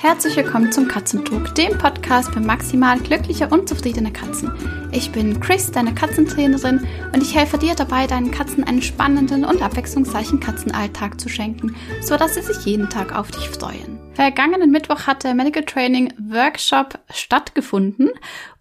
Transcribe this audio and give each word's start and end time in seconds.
Herzlich 0.00 0.36
willkommen 0.36 0.70
zum 0.70 0.86
Katzentalk, 0.86 1.54
dem 1.56 1.76
Podcast 1.76 2.32
für 2.32 2.40
maximal 2.40 2.98
glückliche 3.00 3.48
und 3.48 3.68
zufriedene 3.68 4.12
Katzen. 4.12 4.50
Ich 4.92 5.10
bin 5.10 5.40
Chris, 5.40 5.70
deine 5.70 5.92
Katzentrainerin, 5.92 6.86
und 7.12 7.22
ich 7.22 7.34
helfe 7.34 7.58
dir 7.58 7.74
dabei, 7.74 8.06
deinen 8.06 8.30
Katzen 8.30 8.64
einen 8.64 8.80
spannenden 8.80 9.44
und 9.44 9.60
abwechslungsreichen 9.60 10.40
Katzenalltag 10.40 11.20
zu 11.20 11.28
schenken, 11.28 11.74
sodass 12.00 12.36
sie 12.36 12.42
sich 12.42 12.64
jeden 12.64 12.88
Tag 12.88 13.14
auf 13.14 13.30
dich 13.30 13.48
freuen. 13.48 13.98
Vergangenen 14.14 14.70
Mittwoch 14.70 15.06
hat 15.06 15.24
der 15.24 15.34
Medical 15.34 15.64
Training 15.64 16.12
Workshop 16.30 17.00
stattgefunden 17.10 18.10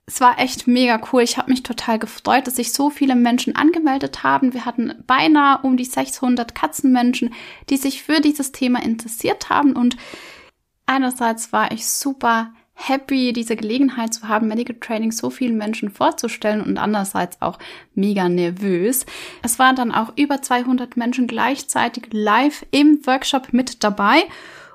es 0.09 0.21
war 0.21 0.39
echt 0.39 0.67
mega 0.67 1.01
cool. 1.11 1.21
Ich 1.21 1.37
habe 1.37 1.51
mich 1.51 1.63
total 1.63 1.99
gefreut, 1.99 2.47
dass 2.47 2.55
sich 2.55 2.71
so 2.71 2.89
viele 2.89 3.13
Menschen 3.13 3.57
angemeldet 3.57 4.23
haben. 4.23 4.53
Wir 4.53 4.65
hatten 4.65 5.03
beinahe 5.05 5.59
um 5.63 5.75
die 5.75 5.85
600 5.85 6.55
Katzenmenschen, 6.55 7.33
die 7.69 7.75
sich 7.75 8.03
für 8.03 8.21
dieses 8.21 8.53
Thema 8.53 8.81
interessiert 8.81 9.49
haben. 9.49 9.73
Und 9.73 9.97
einerseits 10.85 11.51
war 11.51 11.73
ich 11.73 11.85
super 11.87 12.53
happy, 12.73 13.33
diese 13.33 13.57
Gelegenheit 13.57 14.13
zu 14.13 14.29
haben, 14.29 14.47
Medical 14.47 14.77
Training 14.79 15.11
so 15.11 15.29
vielen 15.29 15.57
Menschen 15.57 15.89
vorzustellen 15.89 16.61
und 16.61 16.77
andererseits 16.77 17.41
auch 17.41 17.59
mega 17.93 18.29
nervös. 18.29 19.05
Es 19.41 19.59
waren 19.59 19.75
dann 19.75 19.91
auch 19.91 20.13
über 20.15 20.41
200 20.41 20.95
Menschen 20.95 21.27
gleichzeitig 21.27 22.07
live 22.11 22.65
im 22.71 23.05
Workshop 23.05 23.51
mit 23.51 23.83
dabei 23.83 24.23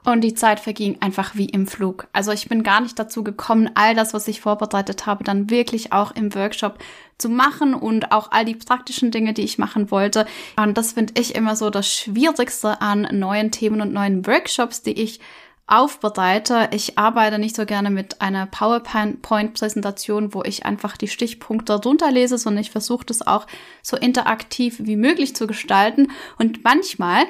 und 0.05 0.23
die 0.23 0.35
Zeit 0.35 0.61
verging 0.61 0.99
einfach 1.01 1.35
wie 1.37 1.47
im 1.47 1.67
Flug. 1.67 2.09
Also 2.13 2.33
ich 2.33 2.49
bin 2.49 2.63
gar 2.63 2.81
nicht 2.81 2.99
dazu 2.99 3.23
gekommen, 3.23 3.71
all 3.75 3.95
das, 3.95 4.15
was 4.15 4.29
ich 4.29 4.41
vorbereitet 4.41 5.07
habe, 5.07 5.25
dann 5.25 5.51
wirklich 5.51 5.93
auch 5.93 6.13
im 6.13 6.35
Workshop 6.35 6.79
zu 7.19 7.29
machen 7.29 7.75
und 7.75 8.11
auch 8.11 8.33
all 8.33 8.45
die 8.45 8.57
praktischen 8.57 9.11
Dinge, 9.11 9.33
die 9.33 9.43
ich 9.43 9.59
machen 9.59 9.91
wollte. 9.91 10.27
Und 10.57 10.77
das 10.77 10.93
finde 10.93 11.15
ich 11.21 11.35
immer 11.35 11.55
so 11.55 11.71
das 11.71 11.93
Schwierigste 11.93 12.81
an 12.81 13.07
neuen 13.13 13.53
Themen 13.53 13.81
und 13.81 13.93
neuen 13.93 14.27
Workshops, 14.27 14.83
die 14.83 15.01
ich 15.01 15.21
aufbereite. 15.69 16.69
Ich 16.73 16.99
arbeite 16.99 17.39
nicht 17.39 17.55
so 17.55 17.65
gerne 17.65 17.91
mit 17.91 18.21
einer 18.21 18.47
PowerPoint-Präsentation, 18.47 20.35
wo 20.35 20.43
ich 20.43 20.67
einfach 20.67 20.97
die 20.97 21.09
Stichpunkte 21.09 21.75
runterlese, 21.75 22.37
sondern 22.37 22.63
ich 22.63 22.71
versuche 22.71 23.07
das 23.07 23.27
auch 23.27 23.47
so 23.83 23.97
interaktiv 23.97 24.77
wie 24.81 24.97
möglich 24.97 25.37
zu 25.37 25.47
gestalten. 25.47 26.11
Und 26.39 26.65
manchmal 26.65 27.25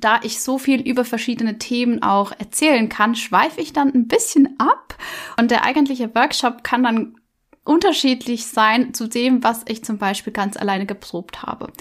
da 0.00 0.20
ich 0.22 0.40
so 0.40 0.58
viel 0.58 0.80
über 0.80 1.04
verschiedene 1.04 1.58
Themen 1.58 2.02
auch 2.02 2.32
erzählen 2.38 2.88
kann, 2.88 3.14
schweife 3.14 3.60
ich 3.60 3.72
dann 3.72 3.92
ein 3.94 4.08
bisschen 4.08 4.58
ab. 4.58 4.96
Und 5.38 5.50
der 5.50 5.64
eigentliche 5.64 6.14
Workshop 6.14 6.64
kann 6.64 6.82
dann 6.82 7.16
unterschiedlich 7.64 8.46
sein 8.46 8.92
zu 8.94 9.08
dem, 9.08 9.42
was 9.42 9.62
ich 9.66 9.84
zum 9.84 9.98
Beispiel 9.98 10.32
ganz 10.32 10.56
alleine 10.56 10.86
geprobt 10.86 11.42
habe 11.42 11.72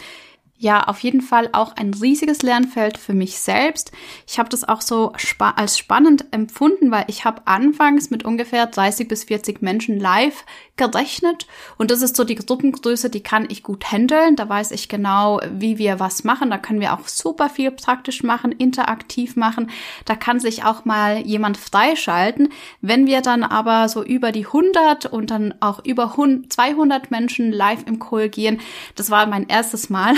ja, 0.64 0.86
auf 0.86 1.00
jeden 1.00 1.20
Fall 1.20 1.50
auch 1.52 1.76
ein 1.76 1.94
riesiges 1.94 2.42
Lernfeld 2.42 2.98
für 2.98 3.14
mich 3.14 3.38
selbst. 3.38 3.92
Ich 4.26 4.40
habe 4.40 4.48
das 4.48 4.64
auch 4.64 4.80
so 4.80 5.12
spa 5.18 5.52
als 5.52 5.78
spannend 5.78 6.24
empfunden, 6.32 6.90
weil 6.90 7.04
ich 7.08 7.26
habe 7.26 7.42
anfangs 7.46 8.10
mit 8.10 8.24
ungefähr 8.24 8.66
30 8.66 9.10
bis 9.10 9.26
40 9.26 9.62
Menschen 9.62 10.00
live 10.00 10.46
gerechnet 10.78 11.48
und 11.78 11.92
das 11.92 12.02
ist 12.02 12.16
so 12.16 12.24
die 12.24 12.36
Gruppengröße, 12.36 13.10
die 13.10 13.22
kann 13.22 13.46
ich 13.50 13.62
gut 13.62 13.92
handeln. 13.92 14.38
Da 14.38 14.48
weiß 14.48 14.72
ich 14.72 14.88
genau, 14.88 15.42
wie 15.52 15.78
wir 15.78 16.00
was 16.00 16.24
machen. 16.24 16.50
Da 16.50 16.58
können 16.58 16.80
wir 16.80 16.94
auch 16.94 17.10
super 17.10 17.50
viel 17.50 17.70
praktisch 17.70 18.24
machen, 18.24 18.54
interaktiv 18.54 19.36
machen. 19.36 19.70
Da 20.06 20.16
kann 20.16 20.40
sich 20.40 20.64
auch 20.64 20.86
mal 20.86 21.20
jemand 21.20 21.58
freischalten. 21.58 22.54
Wenn 22.80 23.06
wir 23.06 23.20
dann 23.20 23.44
aber 23.44 23.90
so 23.90 24.02
über 24.02 24.32
die 24.32 24.46
100 24.46 25.08
und 25.08 25.30
dann 25.30 25.56
auch 25.60 25.84
über 25.84 26.16
200 26.16 27.12
Menschen 27.12 27.52
live 27.52 27.84
im 27.86 28.00
Call 28.00 28.30
gehen, 28.30 28.62
das 28.96 29.12
war 29.12 29.26
mein 29.26 29.50
erstes 29.50 29.90
Mal 29.90 30.16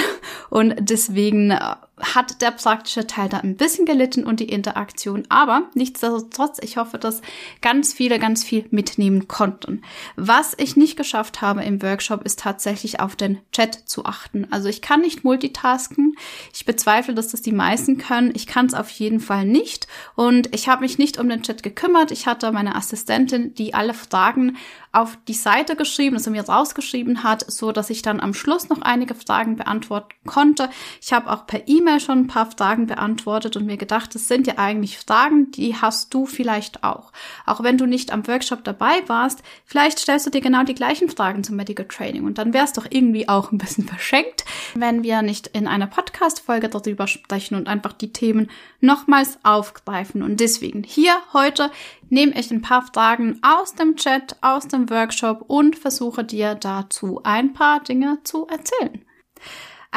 und 0.50 0.76
deswegen 0.80 1.52
äh, 1.52 1.76
hat 2.00 2.42
der 2.42 2.52
praktische 2.52 3.08
Teil 3.08 3.30
da 3.30 3.38
ein 3.38 3.56
bisschen 3.56 3.86
gelitten 3.86 4.26
und 4.26 4.40
die 4.40 4.50
Interaktion. 4.50 5.24
Aber 5.30 5.64
nichtsdestotrotz, 5.76 6.60
ich 6.62 6.78
hoffe, 6.78 6.98
dass 6.98 7.22
ganz 7.62 7.94
viele 7.94 8.20
ganz 8.20 8.44
viel 8.44 8.66
mitnehmen 8.70 9.28
konnten. 9.28 9.82
Was 10.18 10.54
ich 10.58 10.76
nicht 10.76 10.98
geschafft 10.98 11.42
habe 11.42 11.64
im 11.64 11.82
Workshop, 11.82 12.24
ist 12.24 12.40
tatsächlich 12.40 13.00
auf 13.00 13.16
den 13.16 13.40
Chat 13.54 13.76
zu 13.86 14.06
achten. 14.06 14.48
Also 14.52 14.68
ich 14.68 14.82
kann 14.82 15.02
nicht 15.02 15.24
multitasken. 15.24 16.16
Ich 16.54 16.66
bezweifle, 16.66 17.14
dass 17.14 17.30
das 17.30 17.42
die 17.42 17.54
meisten 17.54 17.98
können. 17.98 18.34
Ich 18.36 18.48
kann 18.48 18.66
es 18.66 18.74
auf 18.74 18.90
jeden 18.90 19.22
Fall 19.22 19.46
nicht. 19.46 19.88
Und 20.16 20.54
ich 20.54 20.68
habe 20.68 20.82
mich 20.82 20.98
nicht 20.98 21.18
um 21.18 21.30
den 21.30 21.44
Chat 21.44 21.64
gekümmert. 21.64 22.12
Ich 22.12 22.28
hatte 22.28 22.52
meine 22.52 22.76
Assistentin, 22.76 23.54
die 23.54 23.74
alle 23.74 23.94
Fragen 23.94 24.58
auf 24.92 25.18
die 25.28 25.34
Seite 25.34 25.76
geschrieben, 25.76 26.16
also 26.16 26.32
mir 26.32 26.46
rausgeschrieben 26.46 27.24
hat, 27.24 27.50
so 27.52 27.74
dass 27.74 27.90
ich 27.90 28.02
dann 28.02 28.22
am 28.22 28.34
Schluss 28.34 28.70
noch 28.70 28.82
einige 28.82 29.14
Fragen 29.14 29.58
beantworten 29.58 30.16
konnte. 30.26 30.70
Ich 31.02 31.14
habe 31.14 31.32
auch 31.32 31.48
per 31.48 31.68
E-Mail 31.68 32.00
schon 32.00 32.20
ein 32.20 32.28
paar 32.28 32.52
Fragen 32.52 32.88
beantwortet 32.88 33.56
und 33.56 33.66
mir 33.66 33.78
gedacht, 33.78 34.14
das 34.16 34.28
sind 34.28 34.48
ja 34.48 34.58
eigentlich 34.58 34.98
Fragen, 34.98 35.52
die 35.52 35.76
hast 35.76 36.14
du 36.14 36.26
vielleicht 36.26 36.84
auch. 36.84 37.12
Auch 37.46 37.64
wenn 37.64 37.78
du 37.78 37.86
nicht 37.86 38.12
am 38.12 38.28
Workshop 38.28 38.64
dabei 38.64 39.04
warst, 39.08 39.44
vielleicht 39.66 40.00
stellst 40.00 40.26
du 40.26 40.30
dir 40.30 40.42
genau 40.42 40.64
die 40.64 40.76
gleichen 40.76 41.10
Fragen 41.10 41.44
zum 41.44 41.56
Medical 41.56 41.88
Training 41.88 42.26
und 42.26 42.38
dann 42.38 42.54
wär's 42.54 42.74
doch 42.74 42.88
irgendwie 42.90 43.30
auch 43.30 43.52
ein 43.52 43.58
bisschen 43.58 43.88
verschenkt, 43.88 44.46
wenn 44.74 45.04
wir 45.04 45.22
nicht 45.22 45.48
in 45.48 45.68
einer 45.68 45.88
Podcast-Folge 45.88 46.70
darüber 46.70 47.08
sprechen 47.08 47.56
und 47.56 47.68
einfach 47.68 47.94
die 47.94 48.12
Themen 48.12 48.50
nochmals 48.82 49.40
aufgreifen. 49.44 50.24
Und 50.24 50.40
deswegen 50.40 50.84
hier 50.84 51.14
heute 51.34 51.72
nehme 52.10 52.38
ich 52.40 52.52
ein 52.52 52.62
paar 52.62 52.86
Fragen 52.94 53.40
aus 53.42 53.76
dem 53.76 53.96
Chat, 53.96 54.36
aus 54.42 54.68
dem 54.68 54.90
Workshop 54.90 55.44
und 55.48 55.78
versuche 55.78 56.24
dir 56.24 56.56
dazu 56.56 57.22
ein 57.24 57.54
paar 57.54 57.84
Dinge 57.84 58.20
zu 58.24 58.48
erzählen. 58.48 59.06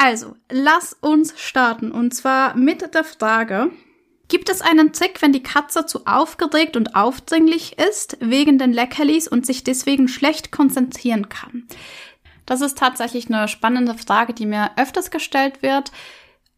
Also, 0.01 0.37
lass 0.49 0.93
uns 0.93 1.33
starten 1.35 1.91
und 1.91 2.13
zwar 2.15 2.55
mit 2.55 2.93
der 2.93 3.03
Frage, 3.03 3.71
Gibt 4.29 4.49
es 4.49 4.61
einen 4.61 4.93
Trick, 4.93 5.23
wenn 5.23 5.33
die 5.33 5.41
Katze 5.41 5.87
zu 5.87 6.05
aufgeregt 6.05 6.77
und 6.77 6.95
aufdringlich 6.95 7.79
ist 7.79 8.15
wegen 8.21 8.59
den 8.59 8.71
Leckerlis 8.71 9.27
und 9.27 9.45
sich 9.45 9.63
deswegen 9.63 10.07
schlecht 10.07 10.51
konzentrieren 10.51 11.29
kann? 11.29 11.67
Das 12.45 12.61
ist 12.61 12.77
tatsächlich 12.77 13.27
eine 13.27 13.47
spannende 13.47 13.95
Frage, 13.95 14.33
die 14.33 14.45
mir 14.45 14.69
öfters 14.77 15.09
gestellt 15.09 15.63
wird. 15.63 15.91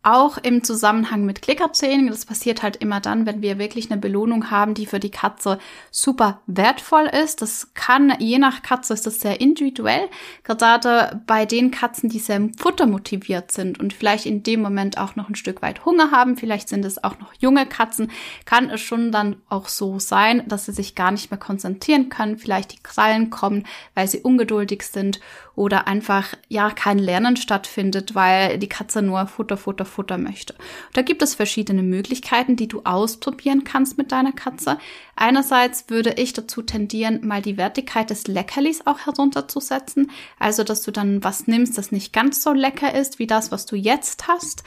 Auch 0.04 0.40
im 0.40 0.64
Zusammenhang 0.64 1.26
mit 1.26 1.44
Klickertraining, 1.44 2.10
das 2.10 2.26
passiert 2.26 2.64
halt 2.64 2.76
immer 2.78 3.00
dann, 3.00 3.28
wenn 3.28 3.44
wir 3.44 3.60
wirklich 3.60 3.92
eine 3.92 4.02
Belohnung 4.02 4.50
haben, 4.50 4.74
die 4.74 4.88
für 4.88 5.00
die 5.00 5.12
Katze 5.12 5.60
super 5.92 6.42
wertvoll 6.48 7.06
ist. 7.06 7.44
Das 7.44 7.76
kann, 7.76 8.12
je 8.18 8.40
nach 8.40 8.64
Katze 8.64 8.96
ist 8.96 9.06
das 9.06 9.20
sehr 9.20 9.40
individuell. 9.40 10.10
Gerade 10.44 11.22
bei 11.28 11.46
den 11.46 11.70
Katzen, 11.70 12.10
die 12.10 12.18
sehr 12.18 12.42
futtermotiviert 12.58 13.52
sind 13.52 13.80
und 13.80 13.94
vielleicht 13.94 14.26
in 14.26 14.42
dem 14.42 14.64
Moment 14.64 14.98
auch 14.98 15.16
noch 15.16 15.30
ein 15.30 15.36
Stück 15.36 15.62
weit 15.62 15.86
Hunger 15.86 16.10
haben, 16.10 16.36
vielleicht 16.36 16.68
sind 16.68 16.84
es 16.84 17.04
auch 17.04 17.20
noch 17.20 17.34
junge 17.38 17.68
Katzen, 17.68 18.10
kann 18.46 18.72
es 18.72 18.82
schon 18.82 19.12
dann 19.12 19.36
auch 19.50 19.68
so 19.68 20.00
sein, 20.00 20.44
dass 20.48 20.66
sie 20.66 20.74
sich 20.74 20.96
gar 20.96 21.12
nicht 21.12 21.30
mehr 21.30 21.40
konzentrieren 21.40 22.10
können, 22.10 22.40
vielleicht 22.40 22.74
die 22.74 22.82
Krallen 22.82 23.30
kommen, 23.30 23.68
weil 23.94 24.08
sie 24.08 24.22
ungeduldig 24.22 24.82
sind 24.82 25.20
oder 25.54 25.88
einfach, 25.88 26.30
ja, 26.48 26.72
kein 26.72 26.98
Lernen 26.98 27.38
stattfindet, 27.38 28.16
weil 28.16 28.58
die 28.58 28.70
Katze 28.70 29.02
nur 29.02 29.28
Futter, 29.28 29.58
Futter, 29.58 29.86
Futter 29.92 30.18
möchte. 30.18 30.56
Da 30.94 31.04
gibt 31.04 31.22
es 31.22 31.36
verschiedene 31.36 31.84
Möglichkeiten, 31.84 32.56
die 32.56 32.68
du 32.68 32.82
ausprobieren 32.84 33.64
kannst 33.64 33.98
mit 33.98 34.12
deiner 34.12 34.32
Katze. 34.32 34.80
Einerseits 35.16 35.86
würde 35.90 36.14
ich 36.18 36.34
dazu 36.34 36.62
tendieren, 36.64 37.28
mal 37.28 37.42
die 37.42 37.58
Wertigkeit 37.58 38.10
des 38.10 38.28
Leckerlis 38.28 38.88
auch 38.88 39.06
herunterzusetzen. 39.06 40.10
Also, 40.40 40.64
dass 40.64 40.82
du 40.82 40.92
dann 40.92 41.24
was 41.24 41.48
nimmst, 41.48 41.78
das 41.78 41.92
nicht 41.92 42.14
ganz 42.14 42.42
so 42.42 42.54
lecker 42.54 42.96
ist 42.96 43.20
wie 43.20 43.28
das, 43.28 43.52
was 43.52 43.66
du 43.66 43.76
jetzt 43.76 44.28
hast. 44.28 44.64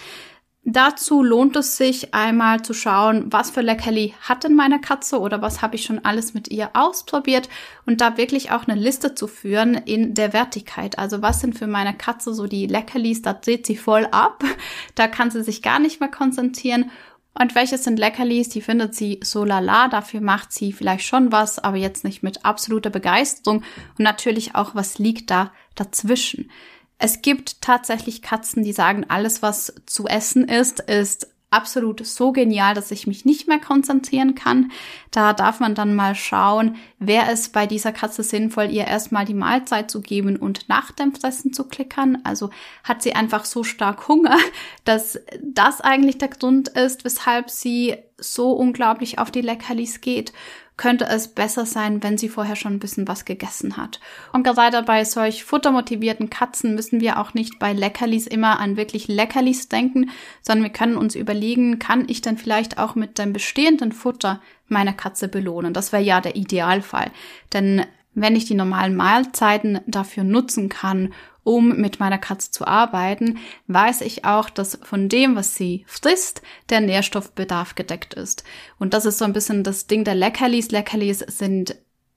Dazu 0.66 1.22
lohnt 1.22 1.56
es 1.56 1.76
sich 1.76 2.14
einmal 2.14 2.62
zu 2.62 2.72
schauen, 2.72 3.26
was 3.30 3.50
für 3.50 3.60
Leckerli 3.60 4.14
hat 4.22 4.44
denn 4.44 4.54
meine 4.54 4.80
Katze 4.80 5.20
oder 5.20 5.42
was 5.42 5.60
habe 5.60 5.76
ich 5.76 5.84
schon 5.84 6.02
alles 6.06 6.32
mit 6.32 6.48
ihr 6.48 6.70
ausprobiert 6.72 7.50
und 7.84 8.00
da 8.00 8.16
wirklich 8.16 8.50
auch 8.50 8.66
eine 8.66 8.80
Liste 8.80 9.14
zu 9.14 9.26
führen 9.26 9.75
in 9.75 10.14
der 10.14 10.32
Wertigkeit. 10.32 10.98
Also 10.98 11.20
was 11.20 11.41
sind 11.41 11.58
für 11.58 11.66
meine 11.66 11.94
Katze 11.94 12.32
so 12.32 12.47
die 12.47 12.66
Leckerlis, 12.66 13.20
da 13.20 13.34
dreht 13.34 13.66
sie 13.66 13.76
voll 13.76 14.08
ab, 14.10 14.42
da 14.94 15.06
kann 15.06 15.30
sie 15.30 15.42
sich 15.42 15.60
gar 15.60 15.78
nicht 15.80 16.00
mehr 16.00 16.10
konzentrieren 16.10 16.91
und 17.38 17.54
welches 17.54 17.84
sind 17.84 17.98
Leckerlis, 17.98 18.48
die 18.48 18.62
findet 18.62 18.94
sie 18.94 19.20
so 19.22 19.44
lala, 19.44 19.88
dafür 19.88 20.22
macht 20.22 20.52
sie 20.52 20.72
vielleicht 20.72 21.05
schon 21.05 21.31
was, 21.31 21.58
aber 21.58 21.76
jetzt 21.76 22.05
nicht 22.05 22.22
mit 22.22 22.44
absoluter 22.44 22.90
Begeisterung 22.90 23.58
und 23.99 24.05
natürlich 24.05 24.55
auch, 24.55 24.75
was 24.75 24.99
liegt 24.99 25.31
da 25.31 25.52
dazwischen. 25.75 26.50
Es 26.99 27.23
gibt 27.23 27.61
tatsächlich 27.61 28.23
Katzen, 28.23 28.62
die 28.62 28.73
sagen, 28.73 29.05
alles, 29.08 29.43
was 29.43 29.75
zu 29.87 30.06
essen 30.06 30.49
ist, 30.49 30.81
ist 30.81 31.29
absolut 31.55 32.05
so 32.05 32.32
genial, 32.32 32.75
dass 32.75 32.91
ich 32.91 33.06
mich 33.06 33.25
nicht 33.25 33.46
mehr 33.46 33.61
konzentrieren 33.61 34.35
kann. 34.35 34.73
Da 35.12 35.32
darf 35.32 35.61
man 35.61 35.76
dann 35.76 35.94
mal 35.94 36.17
schauen, 36.17 36.76
wäre 36.99 37.31
es 37.31 37.49
bei 37.49 37.67
dieser 37.67 37.93
Katze 37.93 38.25
sinnvoll, 38.25 38.70
ihr 38.70 38.87
erstmal 38.87 39.25
die 39.25 39.35
Mahlzeit 39.35 39.88
zu 39.88 40.00
geben 40.00 40.37
und 40.37 40.69
nach 40.69 40.91
dem 40.91 41.14
Fressen 41.14 41.52
zu 41.52 41.69
klickern. 41.69 42.19
Also 42.25 42.50
hat 42.82 43.02
sie 43.02 43.14
einfach 43.14 43.44
so 43.44 43.62
stark 43.62 44.08
Hunger, 44.08 44.37
dass 44.85 45.20
das 45.40 45.81
eigentlich 45.81 46.19
der 46.19 46.29
Grund 46.29 46.69
ist, 46.69 47.05
weshalb 47.05 47.50
sie 47.50 47.97
so 48.19 48.50
unglaublich 48.50 49.20
auf 49.20 49.31
die 49.31 49.40
Leckerlis 49.40 50.00
geht. 50.00 50.32
Könnte 50.76 51.06
es 51.06 51.29
besser 51.29 51.67
sein, 51.67 52.03
wenn 52.03 52.19
sie 52.19 52.29
vorher 52.29 52.56
schon 52.56 52.73
ein 52.73 52.79
bisschen 52.81 53.06
was 53.06 53.25
gegessen 53.25 53.76
hat. 53.76 54.00
Und 54.32 54.43
gerade 54.43 54.82
bei 54.82 55.05
solch 55.05 55.44
futtermotivierten 55.44 56.31
Katzen 56.31 56.75
müssen 56.75 57.00
wir 57.00 57.21
auch 57.21 57.32
nicht 57.32 57.59
bei 57.59 57.73
Leckerlis 57.73 58.26
immer 58.26 58.59
an 58.59 58.76
wirklich 58.76 59.06
Leckerlis 59.06 59.69
denken, 59.69 60.11
sondern 60.43 60.65
wir 60.65 60.73
können 60.73 60.97
uns 60.97 61.15
überlegen, 61.15 61.79
kann 61.79 62.09
ich 62.09 62.23
denn 62.23 62.38
vielleicht 62.38 62.79
auch 62.79 62.97
mit 62.97 63.19
dem 63.19 63.32
bestehenden 63.32 63.93
Futter 63.93 64.41
meine 64.69 64.94
Katze 64.94 65.29
belohnen? 65.29 65.75
Das 65.75 65.93
wäre 65.93 66.03
ja 66.03 66.21
der 66.21 66.35
Idealfall. 66.35 67.11
Denn 67.53 67.87
wenn 68.15 68.37
ich 68.37 68.44
die 68.44 68.55
normalen 68.55 68.97
Mahlzeiten 68.97 69.81
dafür 69.87 70.25
nutzen 70.25 70.69
kann, 70.69 71.12
um 71.44 71.76
mit 71.76 72.00
meiner 72.00 72.19
Katze 72.19 72.50
zu 72.50 72.67
arbeiten, 72.67 73.38
weiß 73.69 74.00
ich 74.00 74.25
auch, 74.25 74.50
dass 74.50 74.79
von 74.82 75.08
dem, 75.08 75.37
was 75.37 75.55
sie 75.55 75.85
frisst, 75.87 76.43
der 76.70 76.81
Nährstoffbedarf 76.81 77.75
gedeckt 77.75 78.14
ist. 78.14 78.44
Und 78.79 78.94
das 78.94 79.05
ist 79.05 79.19
so 79.19 79.25
ein 79.25 79.32
bisschen 79.32 79.62
das 79.62 79.87
Ding 79.87 80.05
der 80.05 80.14
Leckerlis. 80.14 80.70
Leckerlis 80.70 81.19
sind 81.20 81.76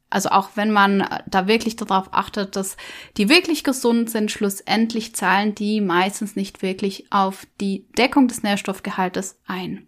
also 0.09 0.29
auch 0.29 0.51
wenn 0.55 0.71
man 0.71 1.05
da 1.27 1.47
wirklich 1.47 1.75
darauf 1.75 2.13
achtet, 2.13 2.55
dass 2.55 2.77
die 3.17 3.29
wirklich 3.29 3.63
gesund 3.63 4.09
sind, 4.09 4.31
schlussendlich 4.31 5.13
zahlen 5.15 5.53
die 5.53 5.81
meistens 5.81 6.35
nicht 6.35 6.61
wirklich 6.61 7.11
auf 7.11 7.45
die 7.59 7.85
Deckung 7.97 8.27
des 8.27 8.43
Nährstoffgehaltes 8.43 9.39
ein. 9.47 9.86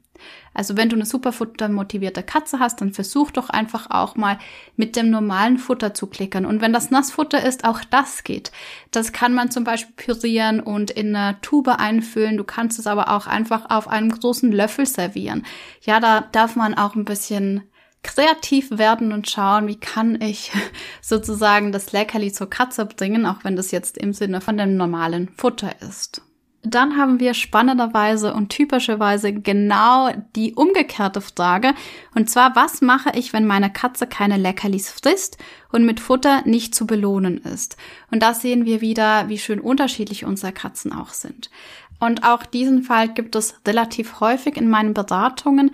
Also 0.54 0.78
wenn 0.78 0.90
du 0.90 0.96
eine 0.96 1.06
Superfutter 1.06 1.70
motivierte 1.70 2.24
Katze 2.24 2.60
hast, 2.60 2.82
dann 2.82 2.94
versuch 2.94 3.32
doch 3.32 3.50
einfach 3.50 3.90
auch 3.90 4.16
mal 4.16 4.40
mit 4.76 4.96
dem 4.96 5.10
normalen 5.10 5.58
Futter 5.58 5.94
zu 5.94 6.08
klickern. 6.08 6.46
Und 6.46 6.62
wenn 6.62 6.74
das 6.74 6.92
Nassfutter 6.92 7.44
ist, 7.44 7.66
auch 7.66 7.82
das 7.90 8.24
geht. 8.24 8.52
Das 8.92 9.12
kann 9.12 9.34
man 9.34 9.52
zum 9.52 9.64
Beispiel 9.64 9.94
pürieren 9.96 10.60
und 10.60 10.92
in 10.92 11.16
eine 11.16 11.40
Tube 11.42 11.70
einfüllen. 11.80 12.38
Du 12.38 12.44
kannst 12.44 12.80
es 12.80 12.88
aber 12.88 13.10
auch 13.10 13.28
einfach 13.28 13.70
auf 13.70 13.88
einem 13.88 14.10
großen 14.10 14.52
Löffel 14.52 14.86
servieren. 14.86 15.46
Ja, 15.82 16.00
da 16.00 16.22
darf 16.22 16.56
man 16.56 16.74
auch 16.74 16.96
ein 16.96 17.06
bisschen 17.06 17.64
kreativ 18.04 18.78
werden 18.78 19.12
und 19.12 19.30
schauen, 19.30 19.68
wie 19.68 19.80
kann 19.80 20.22
ich 20.22 20.52
sozusagen 21.02 21.72
das 21.72 21.92
Leckerli 21.92 22.32
zur 22.32 22.50
Katze 22.50 22.86
bringen, 22.86 23.26
auch 23.26 23.44
wenn 23.44 23.56
das 23.56 23.72
jetzt 23.72 23.98
im 23.98 24.14
Sinne 24.14 24.42
von 24.42 24.58
dem 24.58 24.78
normalen 24.78 25.30
Futter 25.30 25.82
ist. 25.82 26.22
Dann 26.62 26.98
haben 26.98 27.22
wir 27.22 27.34
spannenderweise 27.34 28.34
und 28.34 28.50
typischerweise 28.50 29.32
genau 29.32 30.10
die 30.36 30.54
umgekehrte 30.56 31.22
Frage. 31.22 31.74
Und 32.16 32.30
zwar, 32.30 32.56
was 32.56 32.82
mache 32.82 33.12
ich, 33.16 33.32
wenn 33.32 33.48
meine 33.48 33.72
Katze 33.72 34.08
keine 34.08 34.36
Leckerlis 34.36 34.92
frisst 34.92 35.38
und 35.72 35.86
mit 35.86 36.02
Futter 36.02 36.42
nicht 36.46 36.76
zu 36.76 36.86
belohnen 36.86 37.38
ist? 37.38 37.78
Und 38.12 38.22
da 38.22 38.34
sehen 38.34 38.66
wir 38.66 38.82
wieder, 38.82 39.30
wie 39.30 39.38
schön 39.38 39.62
unterschiedlich 39.62 40.26
unsere 40.26 40.52
Katzen 40.52 40.92
auch 40.92 41.14
sind. 41.14 41.50
Und 42.00 42.24
auch 42.24 42.46
diesen 42.46 42.84
Fall 42.84 43.10
gibt 43.10 43.36
es 43.36 43.56
relativ 43.66 44.20
häufig 44.20 44.58
in 44.58 44.70
meinen 44.70 44.94
Beratungen. 44.94 45.72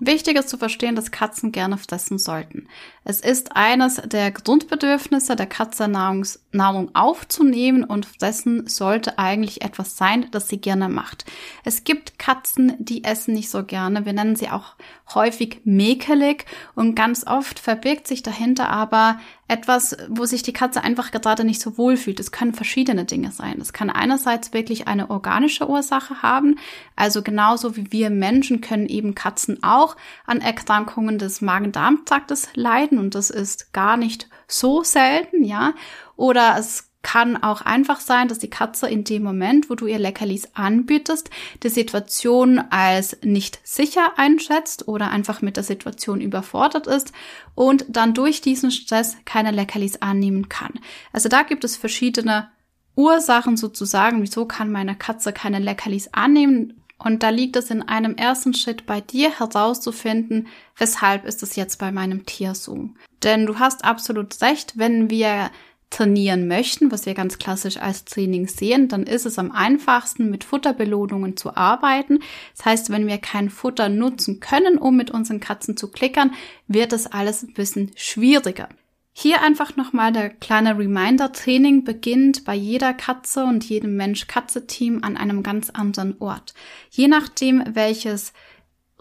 Wichtig 0.00 0.36
ist 0.36 0.48
zu 0.48 0.58
verstehen, 0.58 0.96
dass 0.96 1.10
Katzen 1.10 1.52
gerne 1.52 1.78
fressen 1.78 2.18
sollten. 2.18 2.68
Es 3.04 3.20
ist 3.20 3.54
eines 3.54 3.96
der 3.96 4.30
Grundbedürfnisse 4.32 5.36
der 5.36 5.46
Katze, 5.46 5.88
Nahrungs 5.88 6.44
Nahrung 6.52 6.94
aufzunehmen 6.94 7.84
und 7.84 8.06
fressen 8.06 8.66
sollte 8.66 9.18
eigentlich 9.18 9.62
etwas 9.62 9.96
sein, 9.96 10.28
das 10.30 10.48
sie 10.48 10.58
gerne 10.58 10.88
macht. 10.88 11.24
Es 11.64 11.84
gibt 11.84 12.18
Katzen, 12.18 12.74
die 12.78 13.04
essen 13.04 13.34
nicht 13.34 13.50
so 13.50 13.64
gerne. 13.64 14.06
Wir 14.06 14.12
nennen 14.12 14.36
sie 14.36 14.50
auch 14.50 14.74
häufig 15.14 15.60
mäkelig 15.64 16.46
und 16.74 16.94
ganz 16.94 17.26
oft 17.26 17.58
verbirgt 17.58 18.06
sich 18.06 18.22
dahinter 18.22 18.68
aber 18.70 19.18
etwas, 19.46 19.96
wo 20.08 20.24
sich 20.24 20.42
die 20.42 20.52
Katze 20.52 20.82
einfach 20.82 21.10
gerade 21.10 21.44
nicht 21.44 21.60
so 21.60 21.76
wohl 21.76 21.96
fühlt. 21.96 22.18
Es 22.18 22.32
können 22.32 22.54
verschiedene 22.54 23.04
Dinge 23.04 23.30
sein. 23.30 23.60
Es 23.60 23.72
kann 23.72 23.90
einerseits 23.90 24.52
wirklich 24.52 24.88
eine 24.88 25.10
organische 25.10 25.68
Ursache 25.68 26.22
haben. 26.22 26.58
Also 26.96 27.22
genauso 27.22 27.76
wie 27.76 27.92
wir 27.92 28.10
Menschen 28.10 28.60
können 28.60 28.86
eben 28.86 29.14
Katzen 29.14 29.62
auch 29.62 29.96
an 30.26 30.40
Erkrankungen 30.40 31.18
des 31.18 31.40
Magen-Darm-Traktes 31.40 32.48
leiden 32.54 32.98
und 32.98 33.14
das 33.14 33.30
ist 33.30 33.72
gar 33.72 33.96
nicht 33.96 34.28
so 34.48 34.82
selten, 34.82 35.44
ja. 35.44 35.74
Oder 36.16 36.56
es 36.58 36.90
kann 37.04 37.40
auch 37.40 37.60
einfach 37.60 38.00
sein, 38.00 38.26
dass 38.26 38.40
die 38.40 38.50
Katze 38.50 38.88
in 38.88 39.04
dem 39.04 39.22
Moment, 39.22 39.70
wo 39.70 39.76
du 39.76 39.86
ihr 39.86 40.00
Leckerlis 40.00 40.48
anbietest, 40.54 41.30
die 41.62 41.68
Situation 41.68 42.58
als 42.70 43.18
nicht 43.22 43.60
sicher 43.62 44.14
einschätzt 44.16 44.88
oder 44.88 45.10
einfach 45.10 45.40
mit 45.42 45.56
der 45.56 45.62
Situation 45.62 46.20
überfordert 46.20 46.88
ist 46.88 47.12
und 47.54 47.84
dann 47.88 48.14
durch 48.14 48.40
diesen 48.40 48.72
Stress 48.72 49.16
keine 49.24 49.52
Leckerlis 49.52 50.02
annehmen 50.02 50.48
kann. 50.48 50.72
Also 51.12 51.28
da 51.28 51.42
gibt 51.42 51.62
es 51.62 51.76
verschiedene 51.76 52.48
Ursachen 52.96 53.56
sozusagen, 53.56 54.22
wieso 54.22 54.46
kann 54.46 54.72
meine 54.72 54.96
Katze 54.96 55.32
keine 55.32 55.58
Leckerlis 55.58 56.08
annehmen. 56.12 56.80
Und 56.96 57.22
da 57.22 57.28
liegt 57.28 57.56
es 57.56 57.70
in 57.70 57.82
einem 57.82 58.14
ersten 58.14 58.54
Schritt 58.54 58.86
bei 58.86 59.02
dir 59.02 59.38
herauszufinden, 59.38 60.48
weshalb 60.78 61.26
ist 61.26 61.42
es 61.42 61.54
jetzt 61.54 61.78
bei 61.78 61.92
meinem 61.92 62.24
Tier 62.24 62.54
so. 62.54 62.88
Denn 63.22 63.44
du 63.44 63.58
hast 63.58 63.84
absolut 63.84 64.40
recht, 64.40 64.78
wenn 64.78 65.10
wir 65.10 65.50
trainieren 65.94 66.48
möchten, 66.48 66.90
was 66.90 67.06
wir 67.06 67.14
ganz 67.14 67.38
klassisch 67.38 67.76
als 67.76 68.04
Training 68.04 68.48
sehen, 68.48 68.88
dann 68.88 69.04
ist 69.04 69.26
es 69.26 69.38
am 69.38 69.52
einfachsten, 69.52 70.28
mit 70.28 70.42
Futterbelohnungen 70.42 71.36
zu 71.36 71.56
arbeiten. 71.56 72.18
Das 72.56 72.66
heißt, 72.66 72.90
wenn 72.90 73.06
wir 73.06 73.18
kein 73.18 73.48
Futter 73.48 73.88
nutzen 73.88 74.40
können, 74.40 74.76
um 74.76 74.96
mit 74.96 75.12
unseren 75.12 75.38
Katzen 75.38 75.76
zu 75.76 75.90
klickern, 75.90 76.32
wird 76.66 76.92
es 76.92 77.06
alles 77.06 77.44
ein 77.44 77.54
bisschen 77.54 77.92
schwieriger. 77.94 78.68
Hier 79.12 79.42
einfach 79.42 79.76
nochmal 79.76 80.12
der 80.12 80.30
kleine 80.30 80.76
Reminder. 80.76 81.30
Training 81.30 81.84
beginnt 81.84 82.44
bei 82.44 82.56
jeder 82.56 82.92
Katze 82.92 83.44
und 83.44 83.62
jedem 83.62 83.96
Mensch-Katze-Team 83.96 85.04
an 85.04 85.16
einem 85.16 85.44
ganz 85.44 85.70
anderen 85.70 86.16
Ort. 86.18 86.54
Je 86.90 87.06
nachdem, 87.06 87.62
welches 87.74 88.32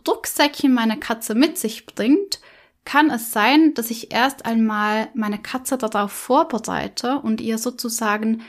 Rucksäckchen 0.08 0.72
meine 0.72 1.00
Katze 1.00 1.34
mit 1.34 1.58
sich 1.58 1.88
bringt, 1.88 2.40
kann 2.86 3.10
es 3.10 3.32
sein, 3.32 3.74
dass 3.74 3.90
ich 3.90 4.14
erst 4.14 4.46
einmal 4.46 5.10
meine 5.14 5.40
Katze 5.40 5.78
darauf 5.78 6.12
vorbereite 6.12 7.20
und 7.20 7.42
ihr 7.42 7.58
sozusagen 7.58 8.42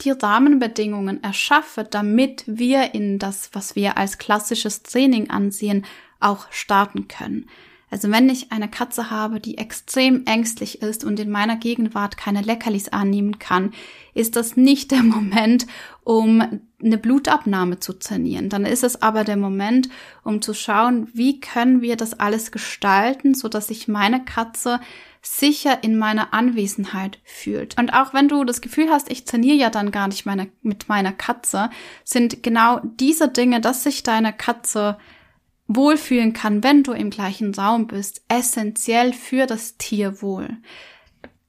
die 0.00 0.10
Rahmenbedingungen 0.10 1.22
erschaffe, 1.22 1.84
damit 1.84 2.44
wir 2.46 2.94
in 2.94 3.18
das, 3.18 3.50
was 3.52 3.76
wir 3.76 3.96
als 3.96 4.18
klassisches 4.18 4.82
Training 4.82 5.30
ansehen, 5.30 5.84
auch 6.20 6.46
starten 6.50 7.08
können. 7.08 7.48
Also 7.92 8.10
wenn 8.10 8.30
ich 8.30 8.50
eine 8.50 8.70
Katze 8.70 9.10
habe, 9.10 9.38
die 9.38 9.58
extrem 9.58 10.24
ängstlich 10.24 10.80
ist 10.80 11.04
und 11.04 11.20
in 11.20 11.30
meiner 11.30 11.56
Gegenwart 11.56 12.16
keine 12.16 12.40
Leckerlis 12.40 12.88
annehmen 12.88 13.38
kann, 13.38 13.74
ist 14.14 14.34
das 14.34 14.56
nicht 14.56 14.92
der 14.92 15.02
Moment, 15.02 15.66
um 16.02 16.62
eine 16.82 16.96
Blutabnahme 16.96 17.80
zu 17.80 17.92
trainieren. 17.92 18.48
Dann 18.48 18.64
ist 18.64 18.82
es 18.82 19.02
aber 19.02 19.24
der 19.24 19.36
Moment, 19.36 19.90
um 20.24 20.40
zu 20.40 20.54
schauen, 20.54 21.06
wie 21.12 21.38
können 21.38 21.82
wir 21.82 21.96
das 21.96 22.18
alles 22.18 22.50
gestalten, 22.50 23.34
so 23.34 23.48
dass 23.48 23.68
sich 23.68 23.88
meine 23.88 24.24
Katze 24.24 24.80
sicher 25.20 25.84
in 25.84 25.98
meiner 25.98 26.32
Anwesenheit 26.32 27.18
fühlt. 27.24 27.78
Und 27.78 27.92
auch 27.92 28.14
wenn 28.14 28.26
du 28.26 28.44
das 28.44 28.62
Gefühl 28.62 28.88
hast, 28.88 29.12
ich 29.12 29.26
trainiere 29.26 29.56
ja 29.58 29.68
dann 29.68 29.90
gar 29.90 30.08
nicht 30.08 30.24
meine, 30.24 30.48
mit 30.62 30.88
meiner 30.88 31.12
Katze, 31.12 31.68
sind 32.04 32.42
genau 32.42 32.80
diese 32.82 33.28
Dinge, 33.28 33.60
dass 33.60 33.82
sich 33.82 34.02
deine 34.02 34.32
Katze 34.32 34.96
wohlfühlen 35.68 36.32
kann, 36.32 36.62
wenn 36.62 36.82
du 36.82 36.92
im 36.92 37.10
gleichen 37.10 37.54
Raum 37.54 37.86
bist, 37.86 38.22
essentiell 38.28 39.12
für 39.12 39.46
das 39.46 39.76
Tierwohl. 39.78 40.48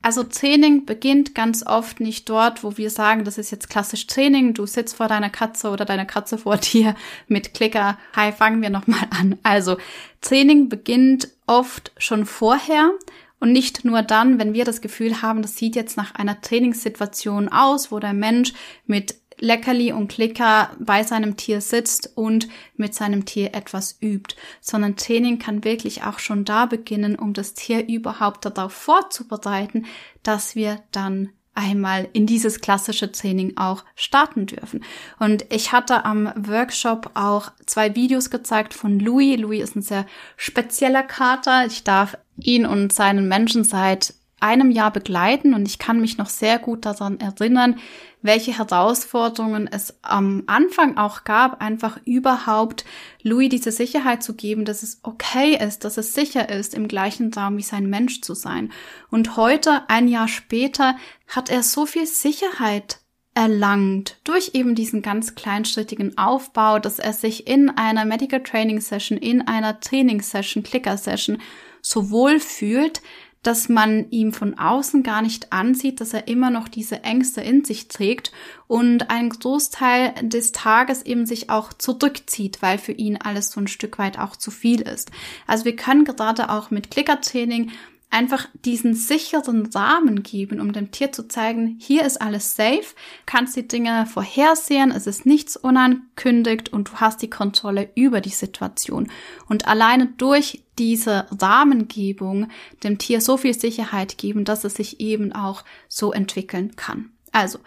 Also 0.04 0.24
Training 0.24 0.86
beginnt 0.86 1.34
ganz 1.34 1.66
oft 1.66 2.02
nicht 2.02 2.28
dort, 2.28 2.62
wo 2.62 2.76
wir 2.76 2.90
sagen, 2.90 3.24
das 3.24 3.38
ist 3.38 3.52
jetzt 3.52 3.70
klassisch 3.70 4.06
Training, 4.06 4.54
du 4.54 4.66
sitzt 4.66 4.98
vor 4.98 5.08
deiner 5.08 5.30
Katze 5.30 5.70
oder 5.70 5.86
deine 5.86 6.06
Katze 6.06 6.38
vor 6.38 6.58
dir 6.74 6.96
mit 7.28 7.54
Klicker. 7.54 7.98
Hi, 8.14 8.34
fangen 8.34 8.62
wir 8.62 8.70
nochmal 8.70 9.08
an. 9.12 9.40
Also 9.44 9.78
Training 10.20 10.68
beginnt 10.68 11.30
oft 11.48 11.94
schon 11.98 12.26
vorher 12.26 12.92
und 13.40 13.54
nicht 13.54 13.86
nur 13.86 14.02
dann, 14.02 14.40
wenn 14.40 14.54
wir 14.54 14.66
das 14.66 14.82
Gefühl 14.82 15.22
haben, 15.22 15.42
das 15.42 15.56
sieht 15.58 15.76
jetzt 15.76 15.96
nach 15.96 16.16
einer 16.16 16.40
Trainingssituation 16.42 17.48
aus, 17.48 17.90
wo 17.90 18.00
der 18.00 18.14
Mensch 18.14 18.54
mit 18.86 19.16
Leckerli 19.44 19.92
und 19.92 20.08
Klicker 20.08 20.72
bei 20.80 21.04
seinem 21.04 21.36
Tier 21.36 21.60
sitzt 21.60 22.14
und 22.16 22.48
mit 22.78 22.96
seinem 22.96 23.26
Tier 23.26 23.54
etwas 23.54 23.98
übt, 24.02 24.36
sondern 24.62 24.96
Training 24.96 25.38
kann 25.38 25.66
wirklich 25.66 26.04
auch 26.04 26.20
schon 26.20 26.46
da 26.46 26.66
beginnen, 26.66 27.18
um 27.18 27.34
das 27.34 27.54
Tier 27.54 27.88
überhaupt 27.90 28.46
darauf 28.46 28.72
vorzubereiten, 28.72 29.86
dass 30.24 30.56
wir 30.56 30.80
dann 30.92 31.30
einmal 31.56 32.08
in 32.14 32.26
dieses 32.26 32.62
klassische 32.62 33.12
Training 33.12 33.58
auch 33.58 33.84
starten 33.96 34.46
dürfen. 34.46 34.84
Und 35.20 35.46
ich 35.54 35.74
hatte 35.74 36.06
am 36.06 36.32
Workshop 36.36 37.12
auch 37.14 37.52
zwei 37.66 37.96
Videos 37.96 38.30
gezeigt 38.30 38.74
von 38.74 38.98
Louis. 38.98 39.38
Louis 39.38 39.62
ist 39.62 39.76
ein 39.76 39.82
sehr 39.82 40.06
spezieller 40.38 41.04
Kater. 41.04 41.66
Ich 41.66 41.84
darf 41.84 42.18
ihn 42.38 42.66
und 42.66 42.94
seinen 42.94 43.28
Menschen 43.28 43.66
seit 43.66 44.14
einem 44.40 44.72
Jahr 44.72 44.92
begleiten 44.92 45.54
und 45.54 45.68
ich 45.68 45.80
kann 45.80 46.02
mich 46.02 46.18
noch 46.18 46.28
sehr 46.28 46.60
gut 46.60 46.86
daran 46.86 47.20
erinnern, 47.20 47.80
welche 48.24 48.58
Herausforderungen 48.58 49.70
es 49.72 49.94
am 50.02 50.44
Anfang 50.48 50.98
auch 50.98 51.24
gab, 51.26 51.62
einfach 51.62 52.00
überhaupt 52.06 52.86
Louis 53.22 53.50
diese 53.50 53.72
Sicherheit 53.72 54.24
zu 54.24 54.34
geben, 54.34 54.66
dass 54.66 54.82
es 54.82 55.00
okay 55.04 55.56
ist, 55.56 55.84
dass 55.84 55.98
es 55.98 56.14
sicher 56.14 56.50
ist, 56.50 56.74
im 56.74 56.88
gleichen 56.88 57.32
Raum 57.34 57.58
wie 57.58 57.64
sein 57.64 57.90
Mensch 57.90 58.22
zu 58.22 58.34
sein. 58.34 58.72
Und 59.12 59.38
heute, 59.38 59.84
ein 59.90 60.08
Jahr 60.08 60.28
später, 60.28 60.96
hat 61.28 61.50
er 61.50 61.62
so 61.62 61.86
viel 61.86 62.08
Sicherheit 62.08 63.00
erlangt 63.36 64.18
durch 64.24 64.52
eben 64.54 64.76
diesen 64.76 65.02
ganz 65.02 65.36
kleinschrittigen 65.36 66.18
Aufbau, 66.18 66.80
dass 66.80 67.00
er 67.00 67.14
sich 67.14 67.48
in 67.48 67.70
einer 67.70 68.06
Medical 68.06 68.42
Training 68.42 68.80
Session, 68.80 69.18
in 69.18 69.42
einer 69.42 69.80
Training 69.80 70.22
Session, 70.22 70.64
Clicker 70.64 70.98
Session 70.98 71.40
so 71.82 72.10
wohl 72.12 72.40
fühlt, 72.40 73.02
dass 73.44 73.70
man 73.70 74.10
ihm 74.10 74.34
von 74.34 74.58
außen 74.58 75.04
gar 75.04 75.22
nicht 75.22 75.54
ansieht, 75.54 76.02
dass 76.02 76.14
er 76.14 76.28
immer 76.28 76.50
noch 76.50 76.68
diese 76.68 77.04
Ängste 77.04 77.42
in 77.42 77.64
sich 77.64 77.90
trägt 77.90 78.32
und 78.68 79.10
einen 79.10 79.30
Großteil 79.30 80.14
des 80.24 80.54
Tages 80.54 81.04
eben 81.04 81.26
sich 81.26 81.50
auch 81.50 81.74
zurückzieht, 81.74 82.62
weil 82.62 82.78
für 82.78 82.94
ihn 82.94 83.18
alles 83.18 83.52
so 83.52 83.60
ein 83.60 83.68
Stück 83.68 84.00
weit 84.00 84.18
auch 84.18 84.36
zu 84.36 84.50
viel 84.50 84.82
ist. 84.82 85.12
Also 85.46 85.66
wir 85.66 85.76
können 85.76 86.06
gerade 86.06 86.50
auch 86.50 86.72
mit 86.72 86.90
Klickertraining 86.90 87.72
einfach 88.14 88.48
diesen 88.64 88.94
sicheren 88.94 89.66
Rahmen 89.66 90.22
geben, 90.22 90.62
um 90.62 90.72
dem 90.72 90.92
Tier 90.92 91.12
zu 91.12 91.28
zeigen, 91.28 91.78
hier 91.80 92.06
ist 92.06 92.22
alles 92.22 92.56
safe, 92.56 92.94
kannst 93.26 93.56
die 93.56 93.68
Dinge 93.68 94.06
vorhersehen, 94.06 94.92
es 94.92 95.08
ist 95.08 95.26
nichts 95.26 95.58
unangekündigt 95.58 96.72
und 96.72 96.90
du 96.90 96.94
hast 96.98 97.24
die 97.24 97.30
Kontrolle 97.30 97.90
über 97.96 98.22
die 98.22 98.30
Situation. 98.30 99.10
Und 99.50 99.68
alleine 99.68 100.06
durch 100.06 100.63
diese 100.80 101.28
Rahmengebung 101.32 102.50
dem 102.84 102.98
Tier 102.98 103.22
so 103.22 103.38
viel 103.38 103.58
Sicherheit 103.58 104.18
geben, 104.18 104.46
dass 104.46 104.64
es 104.64 104.76
sich 104.76 105.00
eben 105.00 105.34
auch 105.34 105.64
so 105.88 106.12
entwickeln 106.12 106.76
kann. 106.76 107.12
Also, 107.32 107.60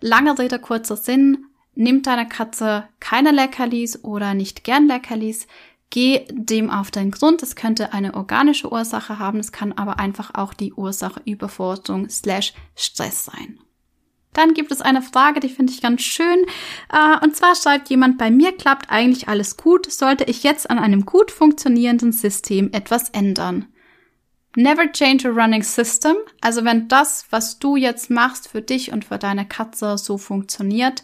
lange 0.00 0.38
Rede, 0.38 0.58
kurzer 0.58 0.96
Sinn, 0.96 1.46
nimmt 1.74 2.06
deine 2.06 2.28
Katze 2.28 2.84
keine 3.00 3.30
Leckerlis 3.30 4.04
oder 4.04 4.34
nicht 4.34 4.64
gern 4.64 4.86
Leckerlis, 4.86 5.46
Geh 5.94 6.26
dem 6.28 6.70
auf 6.70 6.90
den 6.90 7.12
Grund. 7.12 7.40
Es 7.44 7.54
könnte 7.54 7.92
eine 7.92 8.14
organische 8.14 8.72
Ursache 8.72 9.20
haben, 9.20 9.38
es 9.38 9.52
kann 9.52 9.70
aber 9.70 10.00
einfach 10.00 10.34
auch 10.34 10.52
die 10.52 10.72
Ursache 10.72 11.20
Überforderung 11.24 12.08
slash 12.08 12.52
Stress 12.74 13.26
sein. 13.26 13.60
Dann 14.34 14.52
gibt 14.52 14.70
es 14.70 14.82
eine 14.82 15.00
Frage, 15.00 15.40
die 15.40 15.48
finde 15.48 15.72
ich 15.72 15.80
ganz 15.80 16.02
schön. 16.02 16.44
Äh, 16.92 17.24
und 17.24 17.34
zwar 17.34 17.54
schreibt 17.56 17.88
jemand, 17.88 18.18
bei 18.18 18.30
mir 18.30 18.52
klappt 18.52 18.90
eigentlich 18.90 19.28
alles 19.28 19.56
gut. 19.56 19.90
Sollte 19.90 20.24
ich 20.24 20.42
jetzt 20.42 20.68
an 20.68 20.78
einem 20.78 21.06
gut 21.06 21.30
funktionierenden 21.30 22.12
System 22.12 22.70
etwas 22.72 23.08
ändern? 23.10 23.66
Never 24.56 24.92
change 24.92 25.28
a 25.28 25.32
running 25.32 25.62
system. 25.62 26.16
Also 26.40 26.64
wenn 26.64 26.88
das, 26.88 27.26
was 27.30 27.58
du 27.58 27.76
jetzt 27.76 28.10
machst 28.10 28.48
für 28.48 28.62
dich 28.62 28.92
und 28.92 29.06
für 29.06 29.18
deine 29.18 29.46
Katze 29.46 29.98
so 29.98 30.18
funktioniert, 30.18 31.02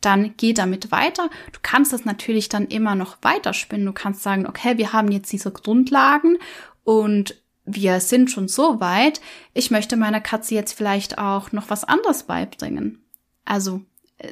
dann 0.00 0.34
geh 0.36 0.52
damit 0.52 0.92
weiter. 0.92 1.28
Du 1.52 1.60
kannst 1.62 1.92
das 1.92 2.04
natürlich 2.04 2.48
dann 2.48 2.66
immer 2.66 2.94
noch 2.94 3.18
weiterspinnen. 3.22 3.86
Du 3.86 3.92
kannst 3.92 4.22
sagen, 4.22 4.46
okay, 4.46 4.78
wir 4.78 4.92
haben 4.92 5.10
jetzt 5.12 5.32
diese 5.32 5.50
Grundlagen 5.50 6.38
und 6.84 7.39
wir 7.74 8.00
sind 8.00 8.30
schon 8.30 8.48
so 8.48 8.80
weit. 8.80 9.20
Ich 9.54 9.70
möchte 9.70 9.96
meiner 9.96 10.20
Katze 10.20 10.54
jetzt 10.54 10.72
vielleicht 10.72 11.18
auch 11.18 11.52
noch 11.52 11.70
was 11.70 11.84
anderes 11.84 12.24
beibringen. 12.24 13.02
Also 13.44 13.82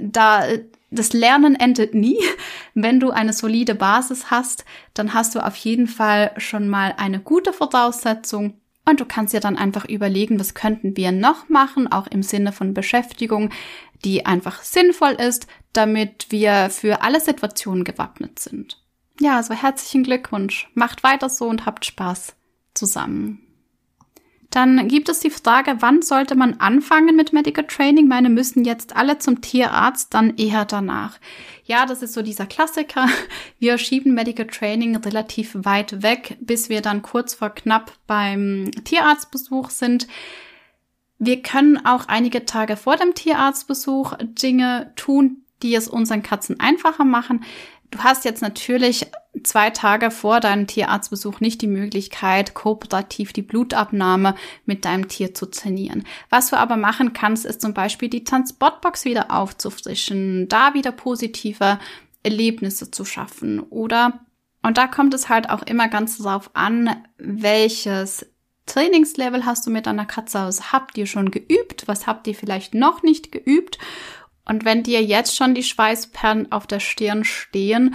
da 0.00 0.44
das 0.90 1.12
Lernen 1.12 1.54
endet 1.54 1.94
nie. 1.94 2.18
Wenn 2.74 3.00
du 3.00 3.10
eine 3.10 3.32
solide 3.32 3.74
Basis 3.74 4.30
hast, 4.30 4.64
dann 4.94 5.14
hast 5.14 5.34
du 5.34 5.40
auf 5.40 5.56
jeden 5.56 5.86
Fall 5.86 6.32
schon 6.38 6.68
mal 6.68 6.94
eine 6.96 7.20
gute 7.20 7.52
Voraussetzung. 7.52 8.54
Und 8.84 9.00
du 9.00 9.04
kannst 9.04 9.34
dir 9.34 9.40
dann 9.40 9.58
einfach 9.58 9.84
überlegen, 9.84 10.40
was 10.40 10.54
könnten 10.54 10.96
wir 10.96 11.12
noch 11.12 11.50
machen, 11.50 11.92
auch 11.92 12.06
im 12.06 12.22
Sinne 12.22 12.52
von 12.52 12.72
Beschäftigung, 12.72 13.50
die 14.04 14.24
einfach 14.24 14.62
sinnvoll 14.62 15.12
ist, 15.12 15.46
damit 15.74 16.28
wir 16.30 16.70
für 16.70 17.02
alle 17.02 17.20
Situationen 17.20 17.84
gewappnet 17.84 18.38
sind. 18.38 18.82
Ja, 19.20 19.36
also 19.36 19.52
herzlichen 19.52 20.04
Glückwunsch. 20.04 20.70
Macht 20.74 21.02
weiter 21.02 21.28
so 21.28 21.46
und 21.46 21.66
habt 21.66 21.84
Spaß 21.84 22.34
zusammen. 22.78 23.44
Dann 24.50 24.88
gibt 24.88 25.10
es 25.10 25.20
die 25.20 25.30
Frage, 25.30 25.76
wann 25.80 26.00
sollte 26.00 26.34
man 26.34 26.54
anfangen 26.54 27.16
mit 27.16 27.34
Medical 27.34 27.66
Training? 27.66 28.08
Meine 28.08 28.30
müssen 28.30 28.64
jetzt 28.64 28.96
alle 28.96 29.18
zum 29.18 29.42
Tierarzt, 29.42 30.14
dann 30.14 30.36
eher 30.38 30.64
danach. 30.64 31.18
Ja, 31.64 31.84
das 31.84 32.02
ist 32.02 32.14
so 32.14 32.22
dieser 32.22 32.46
Klassiker. 32.46 33.08
Wir 33.58 33.76
schieben 33.76 34.14
Medical 34.14 34.46
Training 34.46 34.96
relativ 34.96 35.54
weit 35.54 36.02
weg, 36.02 36.38
bis 36.40 36.70
wir 36.70 36.80
dann 36.80 37.02
kurz 37.02 37.34
vor 37.34 37.50
knapp 37.50 37.92
beim 38.06 38.70
Tierarztbesuch 38.84 39.68
sind. 39.68 40.08
Wir 41.18 41.42
können 41.42 41.84
auch 41.84 42.08
einige 42.08 42.46
Tage 42.46 42.76
vor 42.76 42.96
dem 42.96 43.14
Tierarztbesuch 43.14 44.14
Dinge 44.22 44.92
tun, 44.96 45.42
die 45.62 45.74
es 45.74 45.88
unseren 45.88 46.22
Katzen 46.22 46.58
einfacher 46.58 47.04
machen. 47.04 47.44
Du 47.90 47.98
hast 48.00 48.24
jetzt 48.24 48.42
natürlich 48.42 49.06
zwei 49.42 49.70
Tage 49.70 50.10
vor 50.10 50.40
deinem 50.40 50.66
Tierarztbesuch 50.66 51.40
nicht 51.40 51.62
die 51.62 51.68
Möglichkeit, 51.68 52.54
kooperativ 52.54 53.32
die 53.32 53.42
Blutabnahme 53.42 54.34
mit 54.66 54.84
deinem 54.84 55.08
Tier 55.08 55.34
zu 55.34 55.46
trainieren. 55.46 56.04
Was 56.28 56.50
du 56.50 56.56
aber 56.56 56.76
machen 56.76 57.12
kannst, 57.12 57.46
ist 57.46 57.60
zum 57.60 57.72
Beispiel 57.74 58.08
die 58.08 58.24
Transportbox 58.24 59.04
wieder 59.04 59.30
aufzufrischen, 59.30 60.48
da 60.48 60.74
wieder 60.74 60.92
positive 60.92 61.78
Erlebnisse 62.22 62.90
zu 62.90 63.04
schaffen 63.04 63.60
oder 63.60 64.20
und 64.60 64.76
da 64.76 64.88
kommt 64.88 65.14
es 65.14 65.28
halt 65.28 65.50
auch 65.50 65.62
immer 65.62 65.88
ganz 65.88 66.18
darauf 66.18 66.50
an, 66.54 67.04
welches 67.16 68.26
Trainingslevel 68.66 69.46
hast 69.46 69.66
du 69.66 69.70
mit 69.70 69.86
deiner 69.86 70.04
Katze 70.04 70.40
aus? 70.40 70.72
Habt 70.72 70.98
ihr 70.98 71.06
schon 71.06 71.30
geübt? 71.30 71.86
Was 71.86 72.06
habt 72.06 72.26
ihr 72.26 72.34
vielleicht 72.34 72.74
noch 72.74 73.02
nicht 73.02 73.32
geübt? 73.32 73.78
Und 74.48 74.64
wenn 74.64 74.82
dir 74.82 75.02
jetzt 75.02 75.36
schon 75.36 75.54
die 75.54 75.62
Schweißperlen 75.62 76.50
auf 76.50 76.66
der 76.66 76.80
Stirn 76.80 77.24
stehen, 77.24 77.94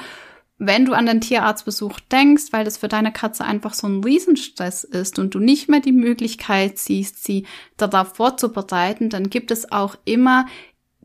wenn 0.59 0.85
du 0.85 0.93
an 0.93 1.05
den 1.05 1.19
Tierarztbesuch 1.19 1.99
denkst, 1.99 2.45
weil 2.51 2.63
das 2.63 2.77
für 2.77 2.87
deine 2.87 3.11
Katze 3.11 3.43
einfach 3.43 3.73
so 3.73 3.87
ein 3.87 4.03
Riesenstress 4.03 4.83
ist 4.83 5.19
und 5.19 5.33
du 5.35 5.39
nicht 5.39 5.67
mehr 5.67 5.81
die 5.81 5.91
Möglichkeit 5.91 6.77
siehst, 6.77 7.23
sie 7.23 7.45
darauf 7.75 8.15
vorzubereiten, 8.15 9.09
dann 9.09 9.29
gibt 9.29 9.51
es 9.51 9.71
auch 9.71 9.95
immer 10.05 10.45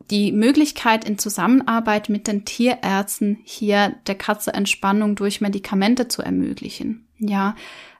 die 0.09 0.31
Möglichkeit 0.31 1.03
in 1.03 1.17
Zusammenarbeit 1.17 2.09
mit 2.09 2.27
den 2.27 2.45
Tierärzten 2.45 3.39
hier 3.43 3.95
der 4.07 4.15
Katze 4.15 4.53
Entspannung 4.53 5.15
durch 5.15 5.41
Medikamente 5.41 6.07
zu 6.07 6.21
ermöglichen. 6.21 7.07
Ja, 7.17 7.55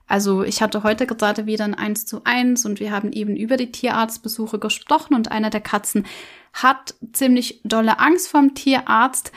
also 0.10 0.44
ich 0.44 0.62
hatte 0.62 0.82
heute 0.84 1.06
gerade 1.06 1.46
wieder 1.46 1.64
ein 1.64 1.76
1 1.76 2.08
zu 2.08 2.24
1 2.24 2.66
und 2.66 2.80
wir 2.80 2.92
haben 2.92 3.14
eben 3.14 3.38
über 3.38 3.58
die 3.58 3.72
Tierarztbesuche 3.72 4.58
gesprochen 4.58 5.14
und 5.14 5.32
einer 5.32 5.52
der 5.52 5.62
Katzen 5.62 6.08
hat 6.52 6.96
ziemlich 7.14 7.62
dolle 7.64 8.00
Angst 8.00 8.28
vom 8.28 8.56
Tierarzt, 8.56 9.32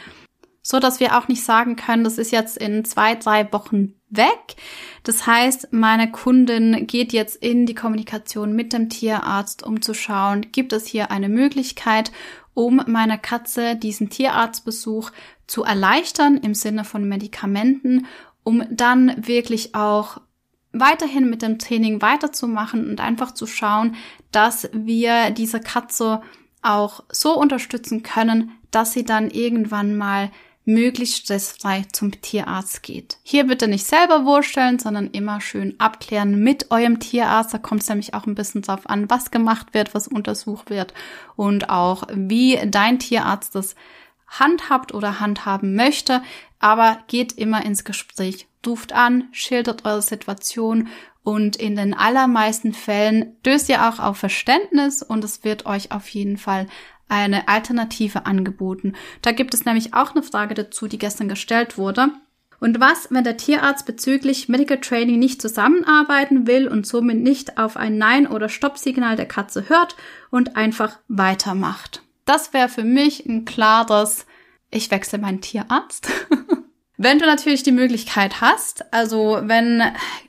so 0.62 0.80
dass 0.80 0.98
wir 0.98 1.18
auch 1.18 1.28
nicht 1.28 1.44
sagen 1.44 1.76
können, 1.76 2.04
das 2.04 2.16
ist 2.16 2.32
jetzt 2.32 2.56
in 2.56 2.86
zwei, 2.86 3.16
drei 3.16 3.52
Wochen 3.52 3.94
weg. 4.08 4.56
Das 5.02 5.26
heißt, 5.26 5.68
meine 5.72 6.10
Kundin 6.10 6.86
geht 6.86 7.12
jetzt 7.12 7.36
in 7.36 7.66
die 7.66 7.74
Kommunikation 7.74 8.54
mit 8.54 8.72
dem 8.72 8.88
Tierarzt, 8.88 9.62
um 9.62 9.82
zu 9.82 9.92
schauen, 9.92 10.52
gibt 10.52 10.72
es 10.72 10.86
hier 10.86 11.10
eine 11.10 11.28
Möglichkeit, 11.28 12.12
um 12.54 12.82
meiner 12.86 13.18
Katze 13.18 13.76
diesen 13.76 14.08
Tierarztbesuch 14.08 15.10
zu 15.46 15.64
erleichtern 15.64 16.38
im 16.38 16.54
Sinne 16.54 16.84
von 16.84 17.06
Medikamenten, 17.06 18.06
um 18.42 18.64
dann 18.70 19.26
wirklich 19.26 19.74
auch 19.74 20.18
weiterhin 20.72 21.28
mit 21.28 21.42
dem 21.42 21.58
Training 21.58 22.02
weiterzumachen 22.02 22.88
und 22.88 23.00
einfach 23.00 23.32
zu 23.32 23.46
schauen, 23.46 23.96
dass 24.30 24.68
wir 24.72 25.30
diese 25.30 25.60
Katze 25.60 26.22
auch 26.62 27.02
so 27.10 27.38
unterstützen 27.38 28.02
können, 28.02 28.52
dass 28.70 28.92
sie 28.92 29.04
dann 29.04 29.30
irgendwann 29.30 29.96
mal 29.96 30.30
möglichst 30.64 31.16
stressfrei 31.18 31.84
zum 31.92 32.20
Tierarzt 32.20 32.82
geht. 32.82 33.18
Hier 33.24 33.44
bitte 33.44 33.66
nicht 33.66 33.84
selber 33.84 34.22
vorstellen, 34.22 34.78
sondern 34.78 35.08
immer 35.10 35.40
schön 35.40 35.78
abklären 35.78 36.42
mit 36.42 36.70
eurem 36.70 37.00
Tierarzt. 37.00 37.52
Da 37.52 37.58
kommt 37.58 37.82
es 37.82 37.88
nämlich 37.88 38.14
auch 38.14 38.26
ein 38.26 38.36
bisschen 38.36 38.62
drauf 38.62 38.88
an, 38.88 39.10
was 39.10 39.30
gemacht 39.30 39.74
wird, 39.74 39.94
was 39.94 40.06
untersucht 40.06 40.70
wird 40.70 40.94
und 41.34 41.68
auch 41.68 42.04
wie 42.14 42.60
dein 42.66 43.00
Tierarzt 43.00 43.54
das 43.54 43.74
handhabt 44.28 44.94
oder 44.94 45.18
handhaben 45.18 45.74
möchte. 45.74 46.22
Aber 46.60 46.98
geht 47.08 47.32
immer 47.32 47.64
ins 47.64 47.82
Gespräch 47.82 48.46
ruft 48.66 48.92
an, 48.92 49.28
schildert 49.32 49.84
eure 49.84 50.02
Situation 50.02 50.88
und 51.24 51.56
in 51.56 51.76
den 51.76 51.94
allermeisten 51.94 52.72
Fällen 52.72 53.36
döst 53.44 53.68
ihr 53.68 53.88
auch 53.88 53.98
auf 54.00 54.18
Verständnis 54.18 55.02
und 55.02 55.22
es 55.22 55.44
wird 55.44 55.66
euch 55.66 55.92
auf 55.92 56.08
jeden 56.08 56.36
Fall 56.36 56.66
eine 57.08 57.46
Alternative 57.48 58.26
angeboten. 58.26 58.94
Da 59.20 59.32
gibt 59.32 59.54
es 59.54 59.64
nämlich 59.64 59.94
auch 59.94 60.12
eine 60.12 60.22
Frage 60.22 60.54
dazu, 60.54 60.88
die 60.88 60.98
gestern 60.98 61.28
gestellt 61.28 61.76
wurde. 61.78 62.08
Und 62.58 62.80
was, 62.80 63.08
wenn 63.10 63.24
der 63.24 63.36
Tierarzt 63.36 63.86
bezüglich 63.86 64.48
Medical 64.48 64.78
Training 64.78 65.18
nicht 65.18 65.42
zusammenarbeiten 65.42 66.46
will 66.46 66.68
und 66.68 66.86
somit 66.86 67.18
nicht 67.18 67.58
auf 67.58 67.76
ein 67.76 67.98
Nein- 67.98 68.28
oder 68.28 68.48
Stoppsignal 68.48 69.16
der 69.16 69.26
Katze 69.26 69.68
hört 69.68 69.96
und 70.30 70.56
einfach 70.56 71.00
weitermacht? 71.08 72.02
Das 72.24 72.52
wäre 72.52 72.68
für 72.68 72.84
mich 72.84 73.26
ein 73.26 73.44
klares, 73.44 74.26
ich 74.70 74.90
wechsle 74.90 75.18
meinen 75.18 75.40
Tierarzt. 75.40 76.08
Wenn 76.96 77.18
du 77.18 77.26
natürlich 77.26 77.62
die 77.62 77.72
Möglichkeit 77.72 78.40
hast, 78.40 78.92
also 78.92 79.40
wenn, 79.42 79.82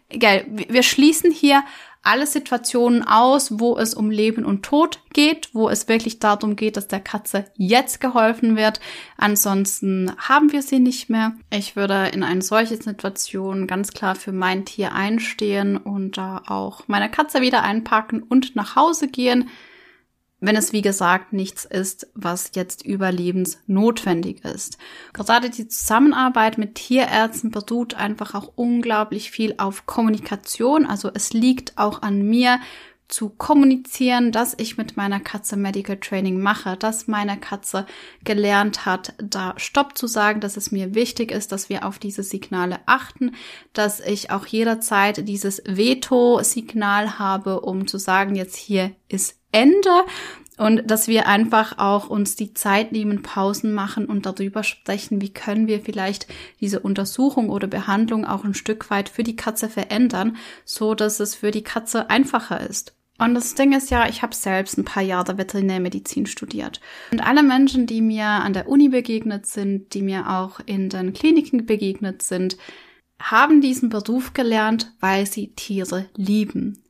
gell, 0.09 0.45
wir 0.47 0.83
schließen 0.83 1.31
hier 1.31 1.63
alle 2.03 2.27
Situationen 2.27 3.01
aus, 3.07 3.59
wo 3.59 3.77
es 3.77 3.93
um 3.93 4.11
Leben 4.11 4.43
und 4.43 4.63
Tod 4.63 4.99
geht, 5.13 5.49
wo 5.53 5.69
es 5.69 5.87
wirklich 5.87 6.19
darum 6.19 6.57
geht, 6.57 6.75
dass 6.75 6.89
der 6.89 6.99
Katze 6.99 7.45
jetzt 7.55 8.01
geholfen 8.01 8.57
wird. 8.57 8.81
Ansonsten 9.15 10.11
haben 10.17 10.51
wir 10.51 10.61
sie 10.61 10.79
nicht 10.79 11.09
mehr. 11.09 11.33
Ich 11.49 11.77
würde 11.77 12.09
in 12.13 12.23
eine 12.23 12.41
solche 12.41 12.75
Situation 12.75 13.67
ganz 13.67 13.93
klar 13.93 14.15
für 14.15 14.33
mein 14.33 14.65
Tier 14.65 14.93
einstehen 14.93 15.77
und 15.77 16.17
da 16.17 16.43
auch 16.45 16.83
meine 16.87 17.09
Katze 17.09 17.39
wieder 17.39 17.63
einpacken 17.63 18.21
und 18.21 18.55
nach 18.55 18.75
Hause 18.75 19.07
gehen. 19.07 19.49
Wenn 20.45 20.57
es 20.57 20.73
wie 20.73 20.81
gesagt 20.81 21.31
nichts 21.31 21.63
ist, 21.63 22.07
was 22.15 22.51
jetzt 22.53 22.85
überlebensnotwendig 22.85 24.43
ist. 24.43 24.77
Gerade 25.13 25.49
die 25.49 25.69
Zusammenarbeit 25.69 26.57
mit 26.57 26.75
Tierärzten 26.75 27.49
beruht 27.49 27.93
einfach 27.93 28.35
auch 28.35 28.51
unglaublich 28.55 29.31
viel 29.31 29.55
auf 29.57 29.85
Kommunikation. 29.85 30.85
Also 30.85 31.09
es 31.13 31.31
liegt 31.31 31.77
auch 31.77 32.01
an 32.01 32.23
mir, 32.23 32.59
zu 33.09 33.29
kommunizieren, 33.29 34.31
dass 34.31 34.55
ich 34.57 34.75
mit 34.77 34.97
meiner 34.97 35.19
Katze 35.19 35.55
Medical 35.55 35.97
Training 35.97 36.41
mache, 36.41 36.77
dass 36.77 37.07
meine 37.07 37.37
Katze 37.37 37.85
gelernt 38.23 38.87
hat, 38.87 39.13
da 39.19 39.53
Stopp 39.57 39.95
zu 39.95 40.07
sagen, 40.07 40.39
dass 40.39 40.57
es 40.57 40.71
mir 40.71 40.95
wichtig 40.95 41.31
ist, 41.31 41.51
dass 41.51 41.69
wir 41.69 41.85
auf 41.85 41.99
diese 41.99 42.23
Signale 42.23 42.79
achten, 42.87 43.35
dass 43.73 43.99
ich 43.99 44.31
auch 44.31 44.47
jederzeit 44.47 45.27
dieses 45.27 45.61
Veto-Signal 45.65 47.19
habe, 47.19 47.61
um 47.61 47.85
zu 47.85 47.99
sagen, 47.99 48.35
jetzt 48.35 48.55
hier 48.55 48.95
ist 49.09 49.42
Ende 49.53 49.89
und 50.57 50.89
dass 50.89 51.07
wir 51.07 51.27
einfach 51.27 51.79
auch 51.79 52.09
uns 52.09 52.35
die 52.35 52.53
Zeit 52.53 52.91
nehmen, 52.91 53.23
Pausen 53.23 53.73
machen 53.73 54.05
und 54.05 54.25
darüber 54.25 54.63
sprechen, 54.63 55.19
wie 55.21 55.33
können 55.33 55.67
wir 55.67 55.81
vielleicht 55.81 56.27
diese 56.59 56.79
Untersuchung 56.79 57.49
oder 57.49 57.67
Behandlung 57.67 58.25
auch 58.25 58.43
ein 58.43 58.53
Stück 58.53 58.89
weit 58.89 59.09
für 59.09 59.23
die 59.23 59.35
Katze 59.35 59.69
verändern, 59.69 60.37
so 60.63 60.93
dass 60.93 61.19
es 61.19 61.33
für 61.35 61.51
die 61.51 61.63
Katze 61.63 62.09
einfacher 62.09 62.61
ist. 62.61 62.95
Und 63.19 63.35
das 63.35 63.55
Ding 63.55 63.73
ist 63.73 63.89
ja, 63.89 64.07
ich 64.07 64.21
habe 64.21 64.35
selbst 64.35 64.77
ein 64.77 64.85
paar 64.85 65.03
Jahre 65.03 65.37
Veterinärmedizin 65.37 66.25
studiert. 66.25 66.81
Und 67.11 67.21
alle 67.21 67.43
Menschen, 67.43 67.85
die 67.87 68.01
mir 68.01 68.25
an 68.25 68.53
der 68.53 68.67
Uni 68.67 68.89
begegnet 68.89 69.45
sind, 69.45 69.93
die 69.93 70.01
mir 70.01 70.29
auch 70.29 70.59
in 70.65 70.89
den 70.89 71.13
Kliniken 71.13 71.65
begegnet 71.65 72.21
sind, 72.21 72.57
haben 73.19 73.61
diesen 73.61 73.89
Beruf 73.89 74.33
gelernt, 74.33 74.91
weil 74.99 75.25
sie 75.25 75.53
Tiere 75.55 76.05
lieben. 76.15 76.82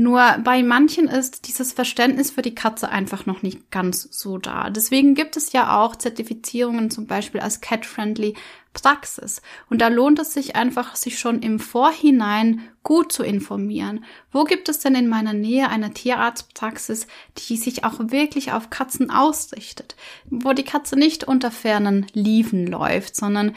Nur 0.00 0.38
bei 0.42 0.62
manchen 0.62 1.08
ist 1.08 1.46
dieses 1.46 1.74
Verständnis 1.74 2.30
für 2.30 2.40
die 2.40 2.54
Katze 2.54 2.88
einfach 2.88 3.26
noch 3.26 3.42
nicht 3.42 3.70
ganz 3.70 4.08
so 4.10 4.38
da. 4.38 4.70
Deswegen 4.70 5.14
gibt 5.14 5.36
es 5.36 5.52
ja 5.52 5.78
auch 5.78 5.94
Zertifizierungen 5.94 6.90
zum 6.90 7.06
Beispiel 7.06 7.42
als 7.42 7.60
Cat-Friendly 7.60 8.32
Praxis. 8.72 9.42
Und 9.68 9.82
da 9.82 9.88
lohnt 9.88 10.18
es 10.18 10.32
sich 10.32 10.56
einfach, 10.56 10.96
sich 10.96 11.18
schon 11.18 11.42
im 11.42 11.60
Vorhinein 11.60 12.62
gut 12.82 13.12
zu 13.12 13.22
informieren. 13.22 14.06
Wo 14.32 14.44
gibt 14.44 14.70
es 14.70 14.78
denn 14.78 14.94
in 14.94 15.06
meiner 15.06 15.34
Nähe 15.34 15.68
eine 15.68 15.92
Tierarztpraxis, 15.92 17.06
die 17.36 17.58
sich 17.58 17.84
auch 17.84 17.98
wirklich 17.98 18.52
auf 18.52 18.70
Katzen 18.70 19.10
ausrichtet? 19.10 19.96
Wo 20.30 20.54
die 20.54 20.64
Katze 20.64 20.96
nicht 20.96 21.24
unter 21.24 21.50
fernen 21.50 22.06
Liefen 22.14 22.66
läuft, 22.66 23.16
sondern 23.16 23.54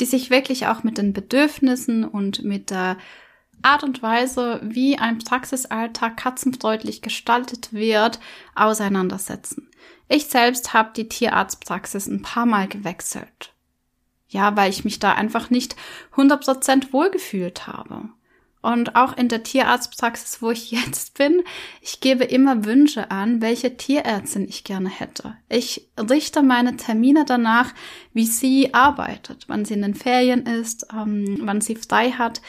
die 0.00 0.04
sich 0.04 0.28
wirklich 0.28 0.66
auch 0.66 0.82
mit 0.82 0.98
den 0.98 1.14
Bedürfnissen 1.14 2.04
und 2.04 2.44
mit 2.44 2.68
der 2.68 2.98
Art 3.62 3.82
und 3.82 4.02
Weise, 4.02 4.60
wie 4.62 4.98
ein 4.98 5.18
Praxisalltag 5.18 6.16
katzenfreundlich 6.16 7.02
gestaltet 7.02 7.72
wird, 7.72 8.20
auseinandersetzen. 8.54 9.68
Ich 10.08 10.26
selbst 10.26 10.72
habe 10.72 10.92
die 10.96 11.08
Tierarztpraxis 11.08 12.06
ein 12.06 12.22
paar 12.22 12.46
Mal 12.46 12.68
gewechselt. 12.68 13.52
Ja, 14.28 14.56
weil 14.56 14.70
ich 14.70 14.84
mich 14.84 14.98
da 14.98 15.14
einfach 15.14 15.50
nicht 15.50 15.76
100% 16.14 16.92
wohlgefühlt 16.92 17.66
habe. 17.66 18.10
Und 18.60 18.96
auch 18.96 19.16
in 19.16 19.28
der 19.28 19.44
Tierarztpraxis, 19.44 20.42
wo 20.42 20.50
ich 20.50 20.70
jetzt 20.72 21.16
bin, 21.16 21.42
ich 21.80 22.00
gebe 22.00 22.24
immer 22.24 22.64
Wünsche 22.64 23.10
an, 23.10 23.40
welche 23.40 23.76
Tierärztin 23.76 24.48
ich 24.48 24.64
gerne 24.64 24.88
hätte. 24.88 25.36
Ich 25.48 25.88
richte 25.98 26.42
meine 26.42 26.76
Termine 26.76 27.24
danach, 27.24 27.72
wie 28.12 28.26
sie 28.26 28.74
arbeitet, 28.74 29.44
wann 29.48 29.64
sie 29.64 29.74
in 29.74 29.82
den 29.82 29.94
Ferien 29.94 30.46
ist, 30.46 30.86
ähm, 30.92 31.38
wann 31.42 31.60
sie 31.60 31.76
frei 31.76 32.12
hat 32.12 32.40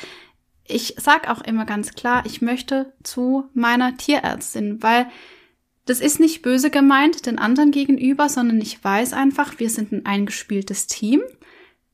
ich 0.70 0.96
sag 0.98 1.30
auch 1.30 1.42
immer 1.42 1.66
ganz 1.66 1.94
klar, 1.94 2.24
ich 2.26 2.42
möchte 2.42 2.94
zu 3.04 3.46
meiner 3.54 3.98
Tierärztin, 3.98 4.82
weil 4.82 5.08
das 5.86 6.00
ist 6.00 6.20
nicht 6.20 6.44
böse 6.44 6.70
gemeint 6.70 7.26
den 7.26 7.40
anderen 7.40 7.72
gegenüber, 7.72 8.30
sondern 8.30 8.62
ich 8.62 8.84
weiß 8.84 9.14
einfach, 9.14 9.60
wir 9.60 9.70
sind 9.70 9.92
ein 9.92 10.06
eingespieltes 10.06 10.88
Team. 10.88 11.22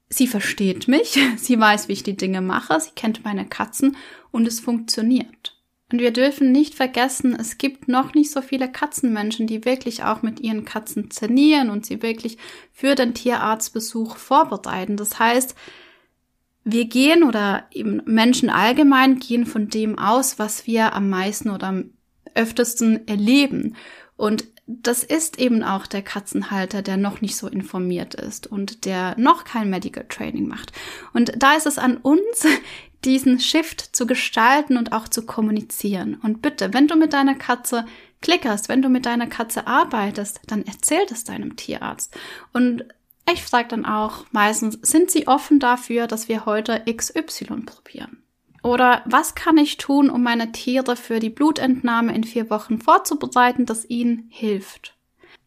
Sie 0.09 0.27
versteht 0.27 0.87
mich, 0.87 1.17
sie 1.37 1.59
weiß, 1.59 1.87
wie 1.87 1.93
ich 1.93 2.03
die 2.03 2.17
Dinge 2.17 2.41
mache, 2.41 2.79
sie 2.79 2.91
kennt 2.95 3.23
meine 3.23 3.45
Katzen 3.45 3.95
und 4.31 4.47
es 4.47 4.59
funktioniert. 4.59 5.55
Und 5.91 5.99
wir 5.99 6.11
dürfen 6.11 6.51
nicht 6.51 6.75
vergessen, 6.75 7.37
es 7.39 7.57
gibt 7.57 7.87
noch 7.87 8.15
nicht 8.15 8.31
so 8.31 8.41
viele 8.41 8.69
Katzenmenschen, 8.69 9.47
die 9.47 9.65
wirklich 9.65 10.03
auch 10.03 10.23
mit 10.23 10.39
ihren 10.39 10.65
Katzen 10.65 11.09
trainieren 11.09 11.69
und 11.69 11.85
sie 11.85 12.01
wirklich 12.01 12.37
für 12.73 12.95
den 12.95 13.13
Tierarztbesuch 13.13 14.17
vorbereiten. 14.17 14.97
Das 14.97 15.19
heißt, 15.19 15.55
wir 16.65 16.85
gehen 16.85 17.23
oder 17.23 17.67
eben 17.71 18.01
Menschen 18.05 18.49
allgemein 18.49 19.19
gehen 19.19 19.45
von 19.45 19.69
dem 19.69 19.97
aus, 19.97 20.39
was 20.39 20.65
wir 20.65 20.93
am 20.93 21.09
meisten 21.09 21.51
oder 21.51 21.67
am 21.67 21.91
öftesten 22.33 23.07
erleben. 23.07 23.75
Und 24.17 24.45
das 24.67 25.03
ist 25.03 25.39
eben 25.39 25.63
auch 25.63 25.85
der 25.85 26.01
Katzenhalter, 26.01 26.81
der 26.81 26.97
noch 26.97 27.21
nicht 27.21 27.35
so 27.35 27.47
informiert 27.47 28.15
ist 28.15 28.47
und 28.47 28.85
der 28.85 29.15
noch 29.17 29.43
kein 29.43 29.69
Medical 29.69 30.05
Training 30.09 30.47
macht. 30.47 30.71
Und 31.13 31.33
da 31.37 31.53
ist 31.53 31.67
es 31.67 31.77
an 31.77 31.97
uns, 31.97 32.47
diesen 33.05 33.39
Shift 33.39 33.95
zu 33.95 34.07
gestalten 34.07 34.77
und 34.77 34.91
auch 34.91 35.07
zu 35.07 35.27
kommunizieren. 35.27 36.15
Und 36.15 36.41
bitte, 36.41 36.73
wenn 36.73 36.87
du 36.87 36.95
mit 36.95 37.13
deiner 37.13 37.35
Katze 37.35 37.85
klickerst, 38.21 38.67
wenn 38.67 38.81
du 38.81 38.89
mit 38.89 39.05
deiner 39.05 39.27
Katze 39.27 39.67
arbeitest, 39.67 40.41
dann 40.47 40.65
erzähl 40.65 41.05
das 41.07 41.23
deinem 41.23 41.55
Tierarzt. 41.55 42.17
Und 42.51 42.85
ich 43.31 43.43
frage 43.43 43.69
dann 43.69 43.85
auch 43.85 44.25
meistens, 44.31 44.77
sind 44.81 45.09
Sie 45.09 45.27
offen 45.27 45.59
dafür, 45.59 46.07
dass 46.07 46.29
wir 46.29 46.45
heute 46.45 46.83
XY 46.91 47.63
probieren? 47.65 48.23
Oder 48.61 49.03
was 49.05 49.35
kann 49.35 49.57
ich 49.57 49.77
tun, 49.77 50.09
um 50.09 50.23
meine 50.23 50.51
Tiere 50.51 50.95
für 50.95 51.19
die 51.19 51.29
Blutentnahme 51.29 52.15
in 52.15 52.23
vier 52.23 52.49
Wochen 52.49 52.79
vorzubereiten, 52.79 53.65
das 53.65 53.89
ihnen 53.89 54.27
hilft? 54.29 54.95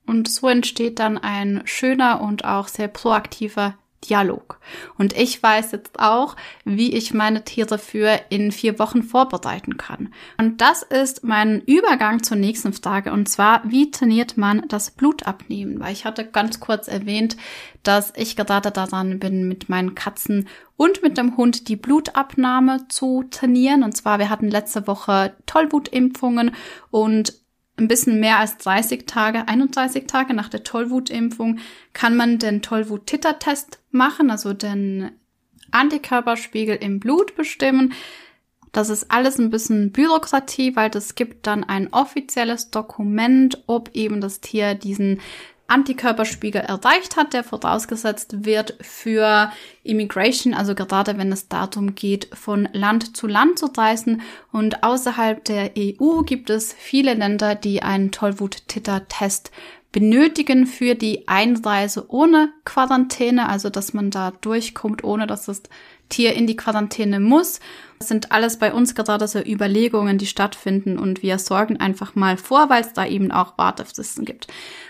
Und 0.07 0.29
so 0.29 0.49
entsteht 0.49 1.01
dann 1.01 1.19
ein 1.19 1.63
schöner 1.65 2.21
und 2.21 2.45
auch 2.45 2.69
sehr 2.69 2.89
proaktiver 2.89 3.77
Dialog. 4.05 4.61
Und 4.97 5.13
ich 5.17 5.43
weiß 5.43 5.73
jetzt 5.73 5.99
auch, 5.99 6.37
wie 6.65 6.95
ich 6.95 7.15
meine 7.15 7.45
Tiere 7.45 7.79
für 7.79 8.21
in 8.31 8.53
vier 8.53 8.79
Wochen 8.79 9.03
vorbereiten 9.03 9.77
kann. 9.77 10.13
Und 10.39 10.61
das 10.61 10.83
ist 10.83 11.25
mein 11.25 11.63
Übergang 11.63 12.23
zur 12.23 12.37
nächsten 12.37 12.73
Frage. 12.73 13.13
Und 13.13 13.29
zwar, 13.29 13.63
wie 13.65 13.91
trainiert 13.91 14.37
man 14.37 14.67
das 14.69 14.93
Blutabnehmen? 14.93 15.81
Weil 15.81 15.93
ich 15.93 16.05
hatte 16.05 16.25
ganz 16.25 16.61
kurz 16.61 16.87
erwähnt, 16.87 17.37
dass 17.83 18.13
ich 18.17 18.37
gerade 18.37 18.71
daran 18.71 19.19
bin, 19.19 19.49
mit 19.49 19.69
meinen 19.69 19.95
Katzen 19.95 20.49
und 20.77 21.03
mit 21.03 21.19
dem 21.19 21.37
Hund 21.37 21.69
die 21.69 21.77
Blutabnahme 21.77 22.87
zu 22.89 23.25
trainieren. 23.31 23.83
Und 23.83 23.97
zwar, 23.97 24.19
wir 24.19 24.31
hatten 24.31 24.49
letzte 24.49 24.87
Woche 24.87 25.35
Tollwutimpfungen 25.47 26.55
und 26.91 27.35
ein 27.79 27.89
bisschen 27.89 28.21
mehr 28.21 28.39
als 28.39 28.57
30 28.59 29.07
Tage, 29.07 29.47
31 29.49 30.07
Tage 30.07 30.35
nach 30.35 30.49
der 30.49 30.65
Tollwutimpfung 30.65 31.59
kann 31.93 32.17
man 32.17 32.39
den 32.39 32.63
Tollwut-Titer-Test 32.63 33.81
machen, 33.91 34.31
also 34.31 34.53
den 34.53 35.11
Antikörperspiegel 35.71 36.77
im 36.77 37.01
Blut 37.01 37.37
bestimmen. 37.37 37.93
Das 38.73 38.91
ist 38.91 39.11
alles 39.11 39.39
ein 39.39 39.51
bisschen 39.51 39.93
Bürokratie, 39.93 40.77
weil 40.77 40.91
das 40.91 41.15
gibt 41.15 41.47
dann 41.47 41.65
ein 41.65 41.93
offizielles 41.93 42.71
Dokument, 42.71 43.63
ob 43.67 43.91
eben 43.95 44.21
das 44.21 44.41
Tier 44.41 44.75
diesen 44.75 45.21
Antikörperspiegel 45.69 46.63
erreicht 46.63 47.17
hat, 47.17 47.35
der 47.35 47.45
vorausgesetzt 47.45 48.47
wird 48.47 48.77
für 48.81 49.53
Immigration, 49.85 50.55
also 50.55 50.75
gerade 50.75 51.19
wenn 51.19 51.31
es 51.31 51.49
darum 51.49 51.95
geht, 51.95 52.29
von 52.33 52.69
Land 52.73 53.17
zu 53.17 53.27
Land 53.27 53.59
zu 53.59 53.67
reisen. 53.67 54.23
Und 54.51 54.83
außerhalb 54.83 55.45
der 55.45 55.73
EU 55.79 56.23
gibt 56.23 56.51
es 56.51 56.73
viele 56.73 57.15
Länder, 57.15 57.55
die 57.55 57.83
einen 57.83 58.11
Tollwut-Titter-Test 58.11 59.51
benötigen 59.93 60.67
für 60.67 60.95
die 60.95 61.29
Einreise 61.29 62.07
ohne 62.09 62.51
Quarantäne, 62.65 63.49
also 63.49 63.71
dass 63.71 63.95
man 63.95 64.11
da 64.11 64.33
durchkommt, 64.41 65.03
ohne 65.05 65.27
dass 65.27 65.47
das 65.47 65.63
Tier 66.09 66.35
in 66.35 66.47
die 66.47 66.57
Quarantäne 66.57 67.21
muss. 67.21 67.61
Das 67.99 68.09
sind 68.09 68.33
alles 68.33 68.59
bei 68.59 68.73
uns 68.73 68.95
gerade 68.95 69.27
so 69.29 69.41
Überlegungen, 69.41 70.19
die 70.19 70.27
stattfinden 70.27 70.99
und 70.99 71.23
wir 71.23 71.39
sorgen 71.39 71.79
einfach 71.79 72.15
mal 72.15 72.37
vor, 72.37 72.71
weil 72.71 72.83
es 72.83 72.93
da 72.93 73.07
eben 73.07 73.31
auch 73.31 73.59
Wartefristen 73.59 74.25
gibt. 74.25 74.47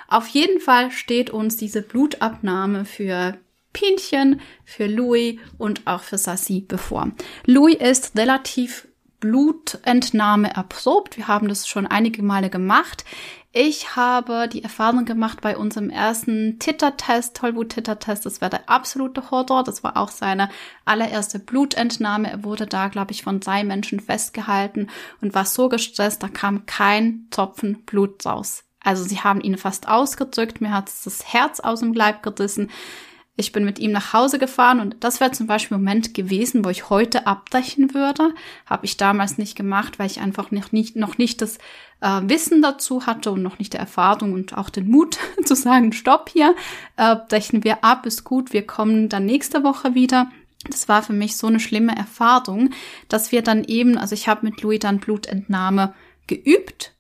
Auf 0.09 0.27
jeden 0.29 0.59
Fall 0.59 0.91
steht 0.91 1.31
uns 1.31 1.57
diese 1.57 1.83
Blutabnahme 1.83 2.85
für 2.85 3.39
Pinchen, 3.73 4.41
für 4.65 4.87
Louis 4.87 5.39
und 5.59 5.87
auch 5.87 6.03
für 6.03 6.19
Sassi 6.19 6.65
bevor. 6.67 7.13
Louis 7.45 7.77
ist 7.77 8.17
relativ 8.17 8.89
Blutentnahme 9.21 10.55
erprobt. 10.55 11.17
Wir 11.17 11.29
haben 11.29 11.49
das 11.49 11.69
schon 11.69 11.87
einige 11.87 12.23
Male 12.23 12.51
gemacht. 12.51 13.05
Ich 13.53 13.97
habe 13.97 14.49
die 14.51 14.63
Erfahrung 14.63 15.05
gemacht 15.05 15.41
bei 15.41 15.57
unserem 15.57 15.91
ersten 15.91 16.59
Tittertest, 16.59 17.37
Tollwut-Tittertest. 17.37 18.25
Das 18.27 18.41
war 18.41 18.51
der 18.51 18.69
absolute 18.69 19.31
Horror. 19.31 19.65
Das 19.65 19.83
war 19.83 19.97
auch 19.97 20.11
seine 20.11 20.49
allererste 20.85 21.39
Blutentnahme. 21.39 22.31
Er 22.31 22.45
wurde 22.45 22.67
da, 22.67 22.89
glaube 22.89 23.13
ich, 23.13 23.23
von 23.23 23.41
drei 23.41 23.65
Menschen 23.65 24.01
festgehalten 24.01 24.89
und 25.21 25.35
war 25.35 25.45
so 25.45 25.69
gestresst, 25.69 26.23
da 26.23 26.29
kam 26.29 26.67
kein 26.67 27.27
Tropfen 27.31 27.83
Blut 27.85 28.25
raus. 28.25 28.68
Also 28.89 29.05
sie 29.05 29.21
haben 29.21 29.43
ihn 29.43 29.59
fast 29.59 29.87
ausgedrückt, 29.87 30.63
mir 30.63 30.73
hat 30.73 30.91
das 31.05 31.31
Herz 31.31 31.61
aus 31.61 31.81
dem 31.81 31.93
Leib 31.93 32.23
gerissen. 32.23 32.71
Ich 33.37 33.53
bin 33.53 33.67
mit 33.67 33.79
ihm 33.79 33.93
nach 33.93 34.15
Hause 34.15 34.39
gefahren 34.39 34.81
und 34.81 34.97
das 35.01 35.21
wäre 35.21 35.31
zum 35.31 35.47
Beispiel 35.47 35.77
ein 35.77 35.83
Moment 35.83 36.15
gewesen, 36.15 36.65
wo 36.65 36.71
ich 36.71 36.89
heute 36.89 37.27
abbrechen 37.27 37.93
würde. 37.93 38.33
Habe 38.65 38.87
ich 38.87 38.97
damals 38.97 39.37
nicht 39.37 39.57
gemacht, 39.57 39.99
weil 39.99 40.07
ich 40.07 40.23
einfach 40.23 40.51
noch 40.53 40.73
nicht, 40.73 40.97
noch 40.97 41.19
nicht 41.19 41.43
das 41.43 41.59
äh, 42.01 42.23
Wissen 42.23 42.63
dazu 42.63 43.05
hatte 43.05 43.31
und 43.31 43.43
noch 43.43 43.59
nicht 43.59 43.75
die 43.75 43.77
Erfahrung 43.77 44.33
und 44.33 44.57
auch 44.57 44.71
den 44.71 44.89
Mut 44.89 45.19
zu 45.45 45.55
sagen, 45.55 45.93
stopp 45.93 46.31
hier, 46.31 46.57
äh, 46.97 47.15
brechen 47.29 47.65
wir 47.65 47.85
ab, 47.85 48.07
ist 48.07 48.25
gut, 48.25 48.55
wir 48.55 48.67
kommen 48.67 49.11
dann 49.11 49.27
nächste 49.27 49.65
Woche 49.65 49.95
wieder. 49.95 50.31
Das 50.65 50.89
war 50.89 51.03
für 51.03 51.13
mich 51.13 51.37
so 51.37 51.47
eine 51.47 51.61
schlimme 51.61 51.95
Erfahrung, 51.95 52.71
dass 53.11 53.33
wir 53.33 53.43
dann 53.43 53.65
eben, 53.65 53.99
also 53.99 54.15
ich 54.15 54.29
habe 54.29 54.47
mit 54.47 54.63
Louis 54.63 54.79
dann 54.79 54.99
Blutentnahme 54.99 55.93
geübt 56.27 56.95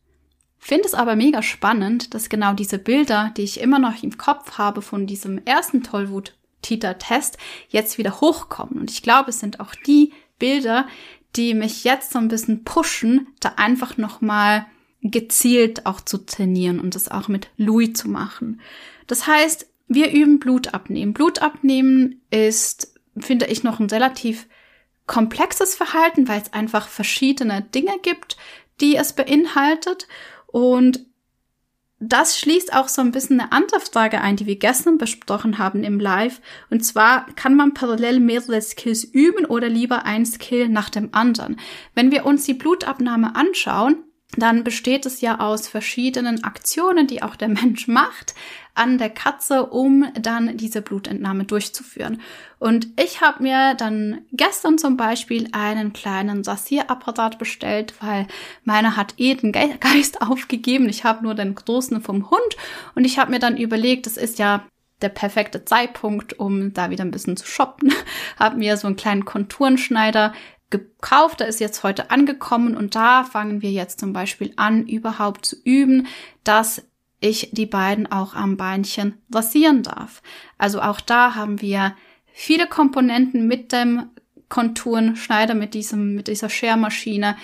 Finde 0.59 0.87
es 0.87 0.95
aber 0.95 1.17
mega 1.17 1.43
spannend, 1.43 2.15
dass 2.15 2.29
genau 2.29 2.53
diese 2.53 2.79
Bilder, 2.79 3.33
die 3.37 3.43
ich 3.43 3.61
immer 3.61 3.79
noch 3.79 4.03
im 4.03 4.19
Kopf 4.19 4.59
habe 4.59 4.83
von 4.83 5.07
diesem 5.07 5.41
ersten 5.45 5.83
Tollwut-Titer-Test, 5.83 7.39
jetzt 7.69 7.99
wieder 7.99 8.21
hochkommen. 8.21 8.81
Und 8.81 8.91
ich 8.91 9.03
glaube, 9.03 9.31
es 9.31 9.41
sind 9.41 9.61
auch 9.61 9.75
die 9.87 10.13
Bilder, 10.39 10.87
die 11.37 11.55
mich 11.55 11.85
jetzt 11.85 12.13
so 12.13 12.19
ein 12.19 12.29
bisschen 12.29 12.65
pushen, 12.65 13.29
da 13.41 13.55
einfach 13.57 13.97
nochmal 13.97 14.67
gezielt 15.03 15.87
auch 15.87 16.01
zu 16.01 16.19
trainieren 16.19 16.81
und 16.81 16.95
das 16.95 17.09
auch 17.09 17.29
mit 17.29 17.51
Louis 17.57 17.93
zu 17.93 18.09
machen. 18.09 18.61
Das 19.07 19.27
heißt, 19.27 19.67
wir 19.87 20.11
üben 20.11 20.39
Blut 20.39 20.75
abnehmen. 20.75 21.15
Blut 21.15 21.41
abnehmen 21.41 22.21
ist, 22.31 22.95
finde 23.19 23.47
ich, 23.47 23.63
noch 23.63 23.81
ein 23.81 23.89
relativ 23.89 24.47
komplexes 25.07 25.75
Verhalten, 25.75 26.29
weil 26.29 26.43
es 26.43 26.53
einfach 26.53 26.89
verschiedene 26.89 27.63
Dinge 27.63 27.95
gibt, 28.03 28.37
die 28.81 28.97
es 28.97 29.15
beinhaltet. 29.15 30.07
Und 30.51 31.07
das 32.01 32.39
schließt 32.39 32.75
auch 32.75 32.89
so 32.89 33.03
ein 33.03 33.11
bisschen 33.11 33.41
eine 33.41 33.53
andere 33.53 33.81
Frage 33.81 34.21
ein, 34.21 34.37
die 34.37 34.47
wir 34.47 34.57
gestern 34.57 34.99
besprochen 34.99 35.59
haben 35.59 35.83
im 35.83 35.99
Live. 35.99 36.41
Und 36.71 36.85
zwar, 36.85 37.27
kann 37.35 37.57
man 37.57 37.75
parallel 37.75 38.21
mehrere 38.21 38.63
Skills 38.63 39.03
üben 39.03 39.45
oder 39.47 39.69
lieber 39.69 40.05
ein 40.05 40.25
Skill 40.25 40.69
nach 40.69 40.91
dem 40.91 41.09
anderen? 41.13 41.59
Wenn 41.95 42.13
wir 42.13 42.25
uns 42.25 42.45
die 42.45 42.55
Blutabnahme 42.55 43.35
anschauen, 43.35 44.05
dann 44.37 44.63
besteht 44.63 45.07
es 45.07 45.21
ja 45.21 45.41
aus 45.41 45.69
verschiedenen 45.69 46.45
Aktionen, 46.45 47.07
die 47.07 47.23
auch 47.23 47.37
der 47.37 47.49
Mensch 47.49 47.89
macht 47.89 48.35
an 48.75 48.99
der 48.99 49.11
Katze, 49.11 49.67
um 49.67 50.07
dann 50.15 50.57
diese 50.57 50.83
Blutentnahme 50.83 51.45
durchzuführen. 51.45 52.21
Und 52.61 52.87
ich 53.01 53.21
habe 53.21 53.43
mir 53.43 53.75
dann 53.75 54.23
gestern 54.33 54.79
zum 54.79 54.97
Beispiel 54.97 55.49
einen 55.53 55.93
kleinen 55.93 56.45
Sassierapparat 56.45 57.39
bestellt, 57.39 57.95
weil 58.01 58.29
meiner 58.65 58.97
hat 58.97 59.15
eh 59.17 59.35
den 59.35 59.53
Geist 59.81 60.23
aufgegeben. 60.23 60.89
Ich 60.89 61.05
habe 61.05 61.25
nur 61.25 61.35
den 61.35 61.55
großen 61.55 62.01
vom 62.01 62.31
Hund 62.31 62.57
und 62.95 63.05
ich 63.05 63.19
habe 63.19 63.33
mir 63.33 63.41
dann 63.41 63.57
überlegt, 63.57 64.07
es 64.07 64.17
ist 64.17 64.39
ja 64.39 64.65
der 65.03 65.09
perfekte 65.09 65.65
Zeitpunkt, 65.65 66.39
um 66.39 66.73
da 66.75 66.91
wieder 66.91 67.05
ein 67.05 67.11
bisschen 67.11 67.37
zu 67.37 67.47
shoppen. 67.47 67.93
habe 68.39 68.59
mir 68.59 68.77
so 68.77 68.87
einen 68.87 68.97
kleinen 68.97 69.25
Konturenschneider 69.25 70.33
gekauft, 70.71 71.41
der 71.41 71.49
ist 71.49 71.61
jetzt 71.61 71.83
heute 71.83 72.11
angekommen 72.11 72.77
und 72.77 72.95
da 72.95 73.25
fangen 73.25 73.63
wir 73.63 73.71
jetzt 73.71 74.01
zum 74.01 74.13
Beispiel 74.13 74.53
an, 74.57 74.87
überhaupt 74.87 75.47
zu 75.47 75.57
üben, 75.65 76.07
dass 76.45 76.83
ich 77.21 77.51
die 77.53 77.67
beiden 77.67 78.11
auch 78.11 78.35
am 78.35 78.57
Beinchen 78.57 79.15
rasieren 79.33 79.83
darf. 79.83 80.23
Also 80.57 80.81
auch 80.81 81.01
da 81.01 81.35
haben 81.35 81.61
wir 81.61 81.97
viele 82.33 82.67
Komponenten 82.67 83.47
mit 83.47 83.73
dem 83.73 84.11
Konturenschneider, 84.49 85.55
mit 85.55 85.75
diesem, 85.75 86.15
mit 86.15 86.29
dieser 86.29 86.49
Schermaschine, 86.49 87.37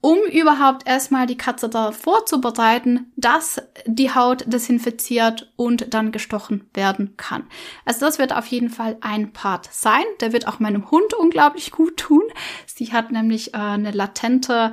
um 0.00 0.18
überhaupt 0.30 0.86
erstmal 0.86 1.26
die 1.26 1.36
Katze 1.36 1.68
da 1.68 1.90
vorzubereiten, 1.90 3.12
dass 3.16 3.60
die 3.84 4.14
Haut 4.14 4.44
desinfiziert 4.46 5.52
und 5.56 5.92
dann 5.92 6.12
gestochen 6.12 6.68
werden 6.72 7.16
kann. 7.16 7.44
Also 7.84 8.06
das 8.06 8.18
wird 8.18 8.32
auf 8.32 8.46
jeden 8.46 8.70
Fall 8.70 8.96
ein 9.00 9.32
Part 9.32 9.68
sein. 9.72 10.04
Der 10.20 10.32
wird 10.32 10.46
auch 10.46 10.60
meinem 10.60 10.90
Hund 10.90 11.14
unglaublich 11.14 11.72
gut 11.72 11.96
tun. 11.96 12.22
Sie 12.66 12.92
hat 12.92 13.10
nämlich 13.10 13.54
äh, 13.54 13.58
eine 13.58 13.90
latente 13.90 14.72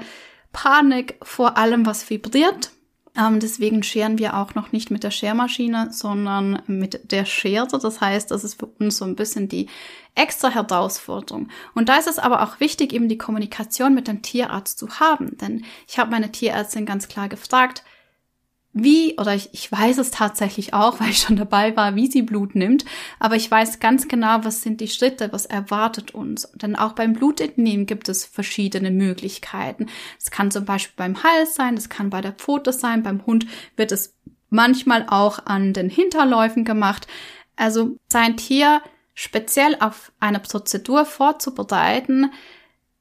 Panik 0.54 1.18
vor 1.24 1.58
allem, 1.58 1.86
was 1.86 2.10
vibriert. 2.10 2.72
Ähm, 3.18 3.40
deswegen 3.40 3.84
scheren 3.84 4.18
wir 4.18 4.36
auch 4.38 4.56
noch 4.56 4.72
nicht 4.72 4.92
mit 4.92 5.04
der 5.04 5.12
Schermaschine, 5.12 5.92
sondern 5.92 6.62
mit 6.68 7.12
der 7.12 7.26
Schere. 7.26 7.68
Das 7.68 8.02
heißt, 8.02 8.30
das 8.32 8.44
ist 8.44 8.60
für 8.60 8.66
uns 8.66 8.98
so 8.98 9.06
ein 9.06 9.16
bisschen 9.16 9.48
die 9.48 9.68
extra 10.16 10.50
Herausforderung. 10.50 11.50
Und 11.74 11.90
da 11.90 11.98
ist 11.98 12.08
es 12.08 12.20
aber 12.20 12.44
auch 12.44 12.60
wichtig, 12.60 12.94
eben 12.94 13.10
die 13.10 13.18
Kommunikation 13.18 13.94
mit 13.94 14.08
dem 14.08 14.22
Tierarzt 14.22 14.80
zu 14.80 15.00
haben. 15.00 15.38
Denn 15.38 15.66
ich 15.88 15.98
habe 16.00 16.12
meine 16.12 16.32
Tierärztin 16.32 16.86
ganz 16.86 17.08
klar 17.08 17.30
gefragt, 17.30 17.84
wie, 18.78 19.18
oder 19.18 19.34
ich, 19.34 19.50
ich 19.54 19.72
weiß 19.72 19.98
es 20.00 20.12
tatsächlich 20.12 20.74
auch, 20.74 21.00
weil 21.00 21.10
ich 21.10 21.20
schon 21.20 21.38
dabei 21.38 21.76
war, 21.78 21.96
wie 21.96 22.12
sie 22.12 22.22
Blut 22.22 22.56
nimmt, 22.56 22.86
aber 23.20 23.36
ich 23.38 23.50
weiß 23.50 23.80
ganz 23.80 24.08
genau, 24.08 24.44
was 24.44 24.62
sind 24.62 24.82
die 24.82 24.90
Schritte, 24.90 25.32
was 25.32 25.46
erwartet 25.46 26.14
uns. 26.14 26.52
Denn 26.56 26.76
auch 26.76 26.92
beim 26.92 27.14
Blutentnehmen 27.14 27.86
gibt 27.86 28.10
es 28.10 28.26
verschiedene 28.26 28.92
Möglichkeiten. 28.92 29.88
Es 30.20 30.30
kann 30.30 30.52
zum 30.52 30.66
Beispiel 30.66 30.94
beim 30.98 31.24
Hals 31.24 31.56
sein, 31.56 31.78
es 31.78 31.88
kann 31.90 32.10
bei 32.10 32.20
der 32.20 32.34
Pfote 32.34 32.74
sein, 32.74 33.02
beim 33.02 33.26
Hund 33.26 33.48
wird 33.78 33.94
es 33.94 34.14
manchmal 34.50 35.06
auch 35.08 35.46
an 35.46 35.72
den 35.72 35.90
Hinterläufen 35.90 36.66
gemacht. 36.66 37.08
Also 37.56 37.96
sein 38.10 38.36
Tier 38.36 38.82
speziell 39.14 39.78
auf 39.80 40.12
eine 40.20 40.40
Prozedur 40.40 41.06
vorzubereiten, 41.06 42.32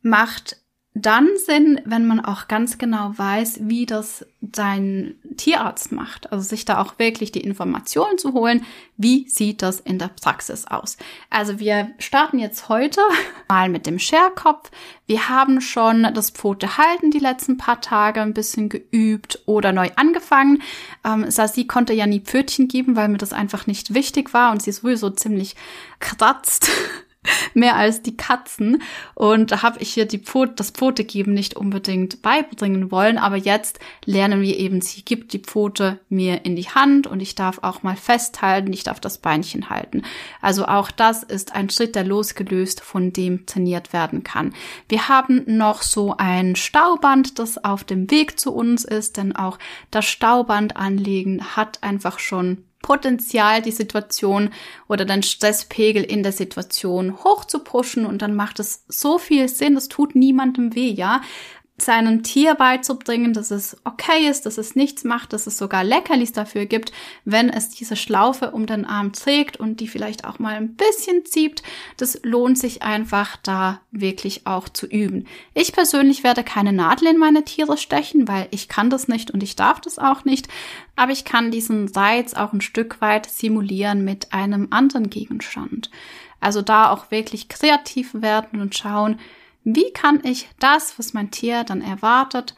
macht 0.03 0.59
dann 0.97 1.29
Sinn, 1.45 1.81
wenn 1.85 2.07
man 2.07 2.25
auch 2.25 2.47
ganz 2.47 2.79
genau 2.79 3.13
weiß, 3.17 3.59
wie 3.63 3.85
das 3.85 4.25
sein 4.53 5.17
Tierarzt 5.37 5.91
macht. 5.91 6.31
Also 6.31 6.45
sich 6.45 6.65
da 6.65 6.81
auch 6.81 7.01
wirklich 7.01 7.33
die 7.33 7.41
Informationen 7.41 8.17
zu 8.17 8.33
holen, 8.33 8.65
wie 8.97 9.29
sieht 9.29 9.63
das 9.63 9.81
in 9.81 9.99
der 9.99 10.09
Praxis 10.09 10.69
aus. 10.69 10.97
Also 11.31 11.59
wir 11.59 11.91
starten 11.99 12.39
jetzt 12.39 12.69
heute 12.69 13.01
mal 13.49 13.69
mit 13.69 13.87
dem 13.87 13.99
Scherkopf. 13.99 14.71
Wir 15.07 15.29
haben 15.29 15.61
schon 15.61 16.07
das 16.15 16.31
Pfote 16.31 16.79
halten 16.79 17.11
die 17.11 17.19
letzten 17.19 17.57
paar 17.57 17.81
Tage 17.81 18.21
ein 18.23 18.33
bisschen 18.33 18.69
geübt 18.69 19.41
oder 19.47 19.73
neu 19.73 19.91
angefangen. 19.97 20.63
Ähm, 21.05 21.29
Sasi 21.29 21.67
konnte 21.67 21.93
ja 21.93 22.07
nie 22.07 22.21
Pfötchen 22.21 22.69
geben, 22.69 22.95
weil 22.95 23.09
mir 23.09 23.19
das 23.19 23.33
einfach 23.33 23.67
nicht 23.67 23.95
wichtig 23.95 24.33
war 24.33 24.53
und 24.53 24.63
sie 24.63 24.71
sowieso 24.71 25.11
ziemlich 25.11 25.57
kratzt 25.99 26.71
mehr 27.55 27.77
als 27.77 28.03
die 28.03 28.17
Katzen. 28.17 28.83
Und 29.15 29.53
da 29.53 29.63
habe 29.63 29.81
ich 29.81 29.93
hier 29.93 30.07
die 30.07 30.19
Pfote, 30.19 30.55
das 30.57 30.71
Pfote 30.71 31.05
geben 31.05 31.35
nicht 31.35 31.57
unbedingt 31.57 32.23
beibringen 32.23 32.91
wollen. 32.91 33.19
Aber 33.19 33.37
jetzt 33.37 33.79
lernen 34.05 34.43
wir 34.43 34.59
eben, 34.59 34.81
sie 34.81 35.05
gibt 35.05 35.33
die 35.33 35.39
Pfote 35.39 36.01
mir 36.09 36.45
in 36.45 36.57
die 36.57 36.69
Hand 36.69 37.07
und 37.07 37.21
ich 37.21 37.35
darf 37.35 37.59
auch 37.63 37.83
mal 37.83 37.97
festhalten, 37.97 38.73
ich 38.73 38.85
darf 38.85 39.01
das 39.01 39.19
Beinchen 39.19 39.71
halten. 39.71 40.03
Also 40.41 40.67
auch 40.67 40.91
das 40.91 41.23
ist 41.23 41.55
ein 41.55 41.71
Schritt, 41.71 41.95
der 41.95 42.05
losgelöst 42.05 42.81
von 42.81 43.13
dem 43.13 43.47
trainiert 43.47 43.93
werden 43.93 44.25
kann. 44.25 44.55
Wir 44.89 45.09
haben 45.09 45.43
noch 45.47 45.83
so 45.83 46.15
ein 46.17 46.57
Stauband, 46.57 47.39
das 47.39 47.63
auf 47.65 47.85
dem 47.85 48.11
Weg 48.11 48.39
zu 48.39 48.55
uns 48.55 48.85
ist, 48.85 49.17
denn 49.17 49.35
auch 49.35 49.59
das 49.91 50.05
Stauband 50.07 50.77
anlegen 50.77 51.57
hat 51.57 51.83
einfach 51.83 52.19
schon 52.19 52.65
Potenzial, 52.85 53.63
die 53.63 53.71
Situation 53.71 54.51
oder 54.89 55.07
den 55.07 55.23
Stresspegel 55.23 56.05
in 56.05 56.23
der 56.23 56.33
Situation 56.33 57.25
hoch 57.25 57.47
zu 57.47 57.61
pushen 57.61 58.05
und 58.05 58.21
dann 58.21 58.35
macht 58.35 58.61
es 58.61 58.85
so 58.89 59.17
viel 59.17 59.49
Sinn, 59.49 59.75
es 59.75 59.89
tut 59.89 60.15
niemandem 60.15 60.75
weh, 60.75 60.91
ja 60.91 61.23
seinem 61.77 62.23
Tier 62.23 62.55
beizubringen, 62.55 63.33
dass 63.33 63.51
es 63.51 63.77
okay 63.83 64.29
ist, 64.29 64.47
dass 64.47 64.59
es 64.59 64.77
nichts 64.77 65.03
macht, 65.03 65.33
dass 65.33 65.49
es 65.49 65.59
sogar 65.59 65.83
Leckerlis 65.83 66.31
dafür 66.31 66.67
gibt, 66.67 66.93
wenn 67.25 67.51
es 67.51 67.69
diese 67.71 67.97
Schlaufe 67.97 68.53
um 68.53 68.67
den 68.67 68.85
Arm 68.85 69.13
trägt 69.13 69.57
und 69.57 69.81
die 69.81 69.89
vielleicht 69.89 70.25
auch 70.25 70.39
mal 70.39 70.55
ein 70.55 70.77
bisschen 70.77 71.25
zieht. 71.27 71.65
Das 71.97 72.21
lohnt 72.23 72.59
sich 72.59 72.83
einfach 72.83 73.37
da 73.43 73.81
wirklich 73.91 74.47
auch 74.47 74.69
zu 74.69 74.87
üben. 74.87 75.27
Ich 75.53 75.73
persönlich 75.73 76.23
werde 76.23 76.45
keine 76.45 76.73
Nadel 76.73 77.09
in 77.09 77.19
meine 77.19 77.45
Tiere 77.45 77.77
stechen, 77.77 78.29
weil 78.29 78.47
ich 78.53 78.69
kann 78.69 78.89
das 78.89 79.09
nicht 79.09 79.33
und 79.33 79.43
ich 79.43 79.57
darf 79.57 79.81
das 79.81 79.99
auch 79.99 80.25
nicht. 80.25 80.47
Aber 80.95 81.11
ich 81.11 81.25
kann 81.25 81.51
diesen 81.51 81.89
Reiz 81.89 82.35
auch 82.35 82.53
ein 82.53 82.61
Stück 82.61 83.01
weit 83.01 83.27
simulieren 83.27 84.05
mit 84.05 84.33
einem 84.33 84.69
anderen 84.71 85.11
Gegenstand. 85.11 85.91
Also 86.41 86.63
da 86.63 86.91
auch 86.91 87.11
wirklich 87.11 87.49
kreativ 87.49 88.15
werden 88.15 88.61
und 88.61 88.77
schauen, 88.77 89.19
wie 89.65 89.93
kann 89.93 90.21
ich 90.25 90.49
das, 90.59 90.99
was 90.99 91.15
mein 91.15 91.31
Tier 91.31 91.65
dann 91.65 91.81
erwartet, 91.81 92.55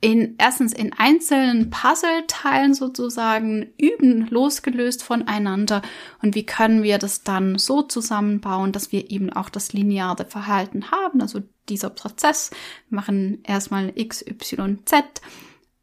in 0.00 0.34
erstens 0.38 0.72
in 0.72 0.92
einzelnen 0.92 1.70
Puzzleteilen 1.70 2.74
sozusagen 2.74 3.72
üben, 3.78 4.26
losgelöst 4.28 5.04
voneinander? 5.04 5.80
Und 6.20 6.34
wie 6.34 6.44
können 6.44 6.82
wir 6.82 6.98
das 6.98 7.22
dann 7.22 7.56
so 7.58 7.82
zusammenbauen, 7.82 8.72
dass 8.72 8.90
wir 8.90 9.10
eben 9.10 9.32
auch 9.32 9.48
das 9.48 9.72
lineare 9.72 10.24
Verhalten 10.24 10.90
haben, 10.90 11.22
also 11.22 11.40
dieser 11.68 11.90
Prozess, 11.90 12.50
wir 12.88 12.96
machen 12.96 13.38
erstmal 13.44 13.92
X, 13.94 14.26
Y, 14.26 14.80
Z 14.84 15.04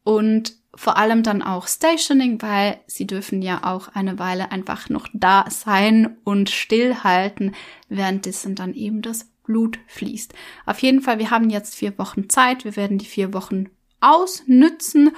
und 0.04 0.54
vor 0.74 0.96
allem 0.96 1.22
dann 1.22 1.42
auch 1.42 1.66
Stationing, 1.66 2.40
weil 2.42 2.80
sie 2.86 3.06
dürfen 3.06 3.42
ja 3.42 3.64
auch 3.64 3.88
eine 3.88 4.18
Weile 4.18 4.52
einfach 4.52 4.88
noch 4.88 5.08
da 5.12 5.46
sein 5.48 6.18
und 6.24 6.48
stillhalten, 6.48 7.54
währenddessen 7.88 8.54
dann 8.54 8.74
eben 8.74 9.02
das 9.02 9.30
Blut 9.50 9.80
fließt. 9.88 10.32
Auf 10.64 10.78
jeden 10.78 11.00
Fall, 11.00 11.18
wir 11.18 11.32
haben 11.32 11.50
jetzt 11.50 11.74
vier 11.74 11.98
Wochen 11.98 12.28
Zeit. 12.28 12.64
Wir 12.64 12.76
werden 12.76 12.98
die 12.98 13.04
vier 13.04 13.34
Wochen 13.34 13.66
ausnützen 14.00 15.10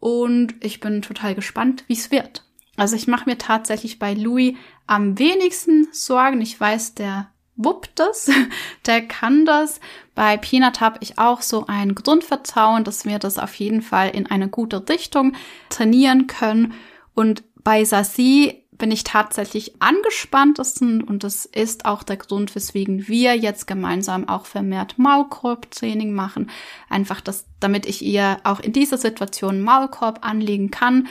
und 0.00 0.54
ich 0.60 0.80
bin 0.80 1.02
total 1.02 1.34
gespannt, 1.34 1.84
wie 1.86 1.92
es 1.92 2.10
wird. 2.10 2.46
Also 2.76 2.96
ich 2.96 3.06
mache 3.06 3.28
mir 3.28 3.36
tatsächlich 3.36 3.98
bei 3.98 4.14
Louis 4.14 4.56
am 4.86 5.18
wenigsten 5.18 5.88
Sorgen. 5.92 6.40
Ich 6.40 6.58
weiß, 6.58 6.94
der 6.94 7.28
wuppt 7.56 7.98
das, 7.98 8.30
der 8.86 9.02
kann 9.02 9.44
das. 9.44 9.80
Bei 10.14 10.38
Peanut 10.38 10.80
habe 10.80 10.96
ich 11.02 11.18
auch 11.18 11.42
so 11.42 11.66
ein 11.66 11.94
Grundvertrauen, 11.94 12.84
dass 12.84 13.04
wir 13.04 13.18
das 13.18 13.38
auf 13.38 13.54
jeden 13.56 13.82
Fall 13.82 14.08
in 14.10 14.26
eine 14.26 14.48
gute 14.48 14.88
Richtung 14.88 15.34
trainieren 15.68 16.26
können. 16.26 16.72
Und 17.14 17.44
bei 17.62 17.84
Sassi 17.84 18.63
bin 18.76 18.90
ich 18.90 19.04
tatsächlich 19.04 19.80
angespanntesten 19.80 21.02
und 21.02 21.24
das 21.24 21.46
ist 21.46 21.84
auch 21.84 22.02
der 22.02 22.16
Grund, 22.16 22.54
weswegen 22.54 23.06
wir 23.06 23.36
jetzt 23.36 23.66
gemeinsam 23.66 24.28
auch 24.28 24.46
vermehrt 24.46 24.98
Maulkorb-Training 24.98 26.12
machen. 26.12 26.50
Einfach 26.88 27.20
das, 27.20 27.46
damit 27.60 27.86
ich 27.86 28.02
ihr 28.02 28.38
auch 28.44 28.60
in 28.60 28.72
dieser 28.72 28.98
Situation 28.98 29.62
Maulkorb 29.62 30.26
anlegen 30.26 30.70
kann. 30.70 31.06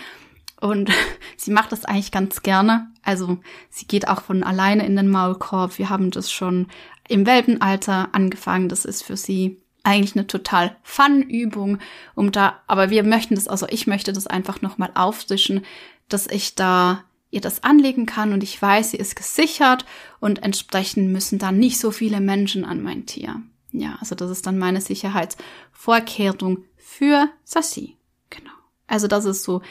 Und 0.59 0.91
sie 1.37 1.51
macht 1.51 1.71
das 1.71 1.85
eigentlich 1.85 2.11
ganz 2.11 2.43
gerne. 2.43 2.91
Also 3.01 3.37
sie 3.69 3.87
geht 3.87 4.07
auch 4.07 4.21
von 4.21 4.43
alleine 4.43 4.85
in 4.85 4.95
den 4.95 5.09
Maulkorb. 5.09 5.77
Wir 5.77 5.89
haben 5.89 6.11
das 6.11 6.31
schon 6.31 6.67
im 7.07 7.25
Welpenalter 7.25 8.09
angefangen. 8.11 8.69
Das 8.69 8.83
ist 8.83 9.03
für 9.03 9.17
sie 9.17 9.61
eigentlich 9.83 10.15
eine 10.15 10.27
total 10.27 10.75
Fun-Übung, 10.83 11.79
um 12.15 12.31
da, 12.31 12.61
aber 12.67 12.89
wir 12.89 13.03
möchten 13.03 13.35
das, 13.35 13.49
also 13.49 13.67
ich 13.69 13.85
möchte 13.85 14.13
das 14.13 14.27
einfach 14.27 14.61
nochmal 14.61 14.91
auffrischen, 14.95 15.65
dass 16.07 16.25
ich 16.27 16.55
da 16.55 17.03
ihr 17.33 17.41
das 17.41 17.63
anlegen 17.63 18.05
kann 18.05 18.33
und 18.33 18.43
ich 18.43 18.61
weiß, 18.61 18.91
sie 18.91 18.97
ist 18.97 19.15
gesichert 19.15 19.85
und 20.19 20.43
entsprechend 20.43 21.11
müssen 21.11 21.39
dann 21.39 21.57
nicht 21.57 21.79
so 21.79 21.91
viele 21.91 22.21
Menschen 22.21 22.63
an 22.63 22.81
mein 22.81 23.05
Tier. 23.05 23.41
Ja, 23.71 23.97
also 23.99 24.15
das 24.15 24.29
ist 24.29 24.45
dann 24.45 24.59
meine 24.59 24.81
Sicherheitsvorkehrung 24.81 26.63
für 26.77 27.29
Sassi. 27.43 27.97
Genau. 28.29 28.51
Also 28.87 29.07
das 29.07 29.25
ist 29.25 29.43
so, 29.43 29.61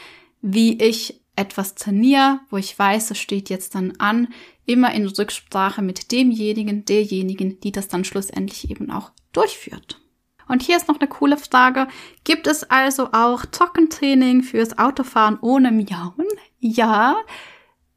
wie 0.40 0.82
ich 0.82 1.20
etwas 1.36 1.74
trainiere, 1.74 2.40
wo 2.50 2.56
ich 2.56 2.78
weiß, 2.78 3.12
es 3.12 3.18
steht 3.18 3.48
jetzt 3.48 3.74
dann 3.74 3.92
an, 3.98 4.28
immer 4.66 4.92
in 4.92 5.06
Rücksprache 5.06 5.82
mit 5.82 6.12
demjenigen, 6.12 6.84
derjenigen, 6.84 7.60
die 7.60 7.72
das 7.72 7.88
dann 7.88 8.04
schlussendlich 8.04 8.70
eben 8.70 8.90
auch 8.90 9.12
durchführt. 9.32 10.00
Und 10.48 10.62
hier 10.62 10.76
ist 10.76 10.88
noch 10.88 11.00
eine 11.00 11.08
coole 11.08 11.38
Frage. 11.38 11.88
Gibt 12.24 12.46
es 12.46 12.64
also 12.64 13.10
auch 13.12 13.46
Trockentraining 13.46 14.42
fürs 14.42 14.78
Autofahren 14.78 15.38
ohne 15.40 15.70
Miauen? 15.70 16.26
Ja, 16.58 17.16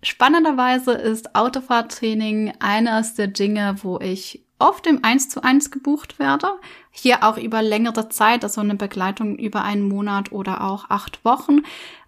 Spannenderweise 0.01 0.93
ist 0.93 1.35
Autofahrtraining 1.35 2.53
eines 2.59 3.15
der 3.15 3.27
Dinge, 3.27 3.77
wo 3.81 3.99
ich 3.99 4.45
oft 4.59 4.87
im 4.87 5.03
1 5.03 5.29
zu 5.29 5.43
1 5.43 5.71
gebucht 5.71 6.19
werde. 6.19 6.47
Hier 6.91 7.23
auch 7.23 7.37
über 7.37 7.61
längere 7.61 8.09
Zeit, 8.09 8.43
also 8.43 8.61
eine 8.61 8.75
Begleitung 8.75 9.37
über 9.37 9.63
einen 9.63 9.87
Monat 9.87 10.31
oder 10.31 10.63
auch 10.63 10.89
acht 10.89 11.25
Wochen. 11.25 11.61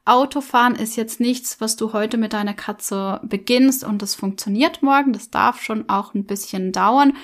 Autofahren 0.05 0.75
ist 0.75 0.95
jetzt 0.95 1.19
nichts, 1.19 1.59
was 1.59 1.75
du 1.75 1.91
heute 1.91 2.17
mit 2.17 2.31
deiner 2.31 2.53
Katze 2.53 3.19
beginnst 3.23 3.83
und 3.83 4.01
es 4.01 4.15
funktioniert 4.15 4.81
morgen. 4.81 5.11
Das 5.11 5.29
darf 5.29 5.61
schon 5.61 5.89
auch 5.89 6.13
ein 6.13 6.25
bisschen 6.25 6.71
dauern. 6.71 7.17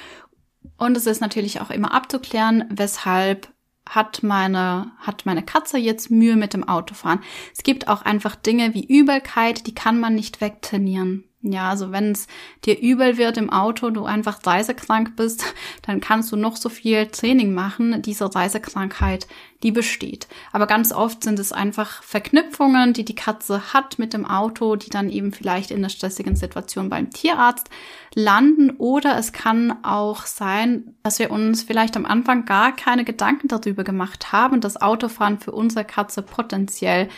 Und 0.78 0.98
es 0.98 1.06
ist 1.06 1.22
natürlich 1.22 1.62
auch 1.62 1.70
immer 1.70 1.94
abzuklären, 1.94 2.66
weshalb 2.70 3.53
hat 3.88 4.24
meine, 4.24 4.92
hat 5.00 5.26
meine 5.26 5.44
Katze 5.44 5.78
jetzt 5.78 6.10
Mühe 6.10 6.36
mit 6.36 6.54
dem 6.54 6.68
Autofahren. 6.68 7.22
Es 7.56 7.64
gibt 7.64 7.88
auch 7.88 8.02
einfach 8.02 8.36
Dinge 8.36 8.74
wie 8.74 8.86
Übelkeit, 8.86 9.68
die 9.68 9.76
kann 9.76 10.00
man 10.00 10.16
nicht 10.16 10.42
wegtrainieren. 10.42 11.26
Ja, 11.46 11.70
also 11.70 11.92
wenn 11.92 12.14
es 12.14 12.28
dir 12.64 12.80
übel 12.80 13.18
wird 13.18 13.36
im 13.36 13.50
Auto, 13.50 13.90
du 13.90 14.06
einfach 14.06 14.40
reisekrank 14.46 15.18
bist, 15.18 15.44
dann 15.82 16.00
kannst 16.00 16.32
du 16.32 16.38
noch 16.38 16.56
so 16.56 16.70
viel 16.70 17.08
Training 17.08 17.54
machen. 17.54 18.02
Diese 18.02 18.34
Reisekrankheit, 18.34 19.28
die 19.62 19.72
besteht. 19.72 20.30
Aber 20.54 20.68
ganz 20.68 20.94
oft 20.94 21.22
sind 21.22 21.40
es 21.40 21.52
einfach 21.52 22.02
Verknüpfungen, 22.02 22.94
die 22.94 23.04
die 23.04 23.16
Katze 23.16 23.74
hat 23.74 24.00
mit 24.00 24.14
dem 24.14 24.26
Auto, 24.26 24.78
die 24.78 24.90
dann 24.90 25.10
eben 25.10 25.34
vielleicht 25.34 25.70
in 25.72 25.82
der 25.82 25.90
stressigen 25.90 26.38
Situation 26.38 26.88
beim 26.88 27.10
Tierarzt 27.10 27.70
landen. 28.16 28.70
Oder 28.78 29.18
es 29.18 29.34
kann 29.34 29.84
auch 29.84 30.26
sein, 30.26 30.96
dass 31.04 31.20
wir 31.20 31.30
uns 31.30 31.64
vielleicht 31.64 31.98
am 31.98 32.06
Anfang 32.06 32.46
gar 32.46 32.74
keine 32.74 33.04
Gedanken 33.04 33.50
darüber 33.50 33.84
gemacht 33.84 34.32
haben, 34.32 34.62
dass 34.62 34.82
Autofahren 34.82 35.40
für 35.40 35.52
unsere 35.52 35.84
Katze 35.84 36.22
potenziell 36.22 37.10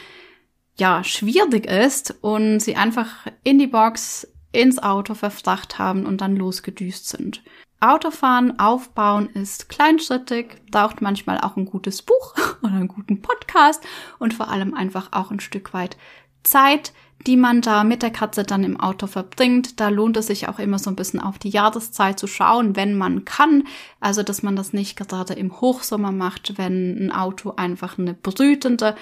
ja, 0.77 1.03
schwierig 1.03 1.65
ist 1.65 2.15
und 2.21 2.59
sie 2.59 2.75
einfach 2.75 3.27
in 3.43 3.59
die 3.59 3.67
Box 3.67 4.27
ins 4.51 4.81
Auto 4.81 5.13
verfracht 5.13 5.79
haben 5.79 6.05
und 6.05 6.21
dann 6.21 6.35
losgedüst 6.35 7.09
sind. 7.09 7.43
Autofahren, 7.81 8.57
aufbauen 8.57 9.29
ist 9.29 9.69
kleinschrittig, 9.69 10.61
braucht 10.71 11.01
manchmal 11.01 11.39
auch 11.39 11.57
ein 11.57 11.65
gutes 11.65 12.01
Buch 12.01 12.35
oder 12.61 12.73
einen 12.73 12.88
guten 12.88 13.21
Podcast 13.21 13.83
und 14.17 14.33
vor 14.33 14.49
allem 14.49 14.73
einfach 14.73 15.09
auch 15.11 15.31
ein 15.31 15.39
Stück 15.39 15.73
weit 15.73 15.97
Zeit, 16.43 16.93
die 17.27 17.38
man 17.38 17.61
da 17.61 17.83
mit 17.83 18.03
der 18.03 18.11
Katze 18.11 18.43
dann 18.43 18.63
im 18.63 18.79
Auto 18.79 19.07
verbringt. 19.07 19.79
Da 19.79 19.89
lohnt 19.89 20.15
es 20.17 20.27
sich 20.27 20.47
auch 20.47 20.59
immer 20.59 20.77
so 20.77 20.89
ein 20.89 20.95
bisschen 20.95 21.19
auf 21.19 21.39
die 21.39 21.49
Jahreszeit 21.49 22.19
zu 22.19 22.27
schauen, 22.27 22.75
wenn 22.75 22.95
man 22.95 23.25
kann. 23.25 23.63
Also, 23.99 24.21
dass 24.21 24.43
man 24.43 24.55
das 24.55 24.73
nicht 24.73 24.95
gerade 24.95 25.33
im 25.33 25.59
Hochsommer 25.59 26.11
macht, 26.11 26.57
wenn 26.57 27.07
ein 27.07 27.11
Auto 27.11 27.53
einfach 27.55 27.97
eine 27.97 28.13
brütende 28.13 28.95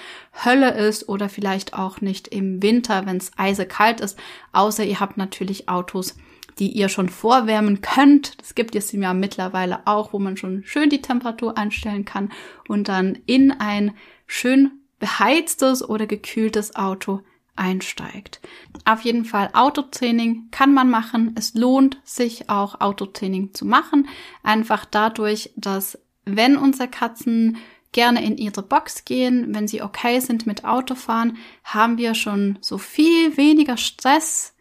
Hölle 0.44 0.72
ist 0.74 1.08
oder 1.08 1.28
vielleicht 1.28 1.74
auch 1.74 2.00
nicht 2.00 2.28
im 2.28 2.62
Winter, 2.62 3.04
wenn 3.04 3.18
es 3.18 3.32
eisekalt 3.36 4.00
ist. 4.00 4.18
Außer 4.52 4.84
ihr 4.84 5.00
habt 5.00 5.18
natürlich 5.18 5.68
Autos, 5.68 6.16
die 6.58 6.68
ihr 6.68 6.88
schon 6.88 7.10
vorwärmen 7.10 7.82
könnt. 7.82 8.40
Das 8.40 8.54
gibt 8.54 8.74
es 8.74 8.92
ja 8.92 9.12
mittlerweile 9.12 9.86
auch, 9.86 10.12
wo 10.12 10.18
man 10.18 10.36
schon 10.36 10.62
schön 10.64 10.88
die 10.88 11.02
Temperatur 11.02 11.58
einstellen 11.58 12.04
kann 12.04 12.30
und 12.68 12.88
dann 12.88 13.18
in 13.26 13.50
ein 13.50 13.92
schön 14.26 14.70
beheiztes 14.98 15.86
oder 15.86 16.06
gekühltes 16.06 16.76
Auto 16.76 17.20
einsteigt. 17.56 18.40
Auf 18.84 19.02
jeden 19.02 19.24
Fall 19.24 19.50
Autotraining 19.52 20.48
kann 20.50 20.74
man 20.74 20.90
machen. 20.90 21.34
Es 21.36 21.54
lohnt 21.54 21.98
sich 22.04 22.50
auch 22.50 22.80
Autotraining 22.80 23.54
zu 23.54 23.64
machen. 23.64 24.08
Einfach 24.42 24.84
dadurch, 24.84 25.50
dass 25.56 25.98
wenn 26.24 26.56
unsere 26.56 26.88
Katzen 26.88 27.58
gerne 27.92 28.24
in 28.24 28.36
ihre 28.36 28.62
Box 28.62 29.04
gehen, 29.04 29.54
wenn 29.54 29.68
sie 29.68 29.82
okay 29.82 30.20
sind 30.20 30.46
mit 30.46 30.64
Autofahren, 30.64 31.38
haben 31.62 31.96
wir 31.96 32.14
schon 32.14 32.58
so 32.60 32.76
viel 32.76 33.36
weniger 33.36 33.76
Stress 33.76 34.54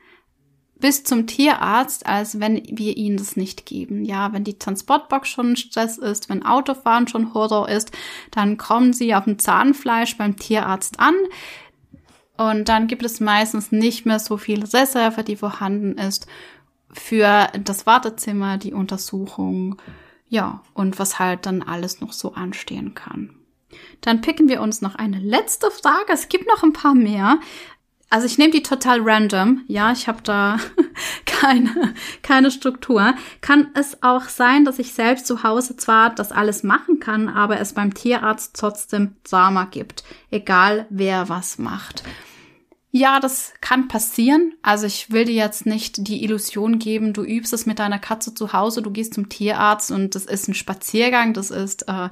bis 0.84 1.06
zum 1.06 1.28
Tierarzt, 1.28 2.06
als 2.06 2.42
wenn 2.42 2.62
wir 2.70 2.98
ihnen 2.98 3.16
das 3.16 3.38
nicht 3.38 3.66
geben. 3.66 4.04
Ja, 4.04 4.34
wenn 4.34 4.44
die 4.44 4.60
Transportbox 4.60 5.30
schon 5.30 5.56
Stress 5.56 5.98
ist, 5.98 6.28
wenn 6.28 6.46
Autofahren 6.46 7.08
schon 7.08 7.34
Horror 7.34 7.70
ist, 7.70 7.94
dann 8.32 8.58
kommen 8.58 8.92
sie 8.92 9.16
auf 9.16 9.24
dem 9.24 9.40
Zahnfleisch 9.40 10.18
beim 10.18 10.36
Tierarzt 10.36 11.00
an. 11.00 11.16
Und 12.38 12.68
dann 12.68 12.88
gibt 12.88 13.04
es 13.04 13.20
meistens 13.20 13.72
nicht 13.72 14.06
mehr 14.06 14.20
so 14.20 14.38
viel 14.38 14.64
Reserve, 14.64 15.24
die 15.24 15.36
vorhanden 15.36 15.98
ist 15.98 16.28
für 16.92 17.48
das 17.60 17.86
Wartezimmer, 17.86 18.58
die 18.58 18.74
Untersuchung, 18.74 19.82
ja, 20.28 20.62
und 20.74 20.98
was 21.00 21.20
halt 21.20 21.46
dann 21.46 21.62
alles 21.62 22.02
noch 22.02 22.14
so 22.14 22.34
anstehen 22.34 22.96
kann. 22.96 23.36
Dann 24.02 24.22
picken 24.22 24.50
wir 24.50 24.62
uns 24.62 24.82
noch 24.82 24.96
eine 24.96 25.20
letzte 25.20 25.72
Frage. 25.72 26.12
Es 26.12 26.30
gibt 26.30 26.48
noch 26.48 26.64
ein 26.64 26.74
paar 26.74 26.96
mehr. 26.96 27.40
Also 28.14 28.28
ich 28.28 28.38
nehme 28.38 28.52
die 28.52 28.62
total 28.62 29.00
random. 29.02 29.64
Ja, 29.68 29.92
ich 29.92 30.08
habe 30.08 30.22
da 30.22 30.60
keine, 31.26 31.96
keine 32.22 32.52
Struktur. 32.52 33.16
Kann 33.42 33.72
es 33.74 34.04
auch 34.04 34.30
sein, 34.30 34.66
dass 34.66 34.78
ich 34.78 34.94
selbst 34.94 35.26
zu 35.26 35.42
Hause 35.42 35.78
zwar 35.78 36.14
das 36.14 36.32
alles 36.32 36.62
machen 36.62 37.00
kann, 37.00 37.28
aber 37.28 37.60
es 37.60 37.74
beim 37.74 37.96
Tierarzt 37.96 38.56
trotzdem 38.56 39.16
Drama 39.28 39.64
gibt. 39.66 40.04
Egal 40.30 40.86
wer 40.92 41.28
was 41.28 41.58
macht. 41.58 42.04
Ja, 42.92 43.20
das 43.20 43.54
kann 43.62 43.88
passieren. 43.88 44.54
Also 44.62 44.86
ich 44.86 45.10
will 45.10 45.26
dir 45.26 45.34
jetzt 45.34 45.66
nicht 45.66 46.08
die 46.08 46.24
Illusion 46.24 46.78
geben, 46.78 47.14
du 47.14 47.24
übst 47.24 47.52
es 47.52 47.66
mit 47.66 47.80
deiner 47.80 47.98
Katze 47.98 48.36
zu 48.36 48.54
Hause, 48.54 48.84
du 48.84 48.92
gehst 48.92 49.16
zum 49.16 49.28
Tierarzt 49.28 49.90
und 49.90 50.14
das 50.14 50.26
ist 50.26 50.48
ein 50.48 50.54
Spaziergang, 50.54 51.34
das 51.34 51.50
ist 51.50 51.88
äh, 51.88 52.10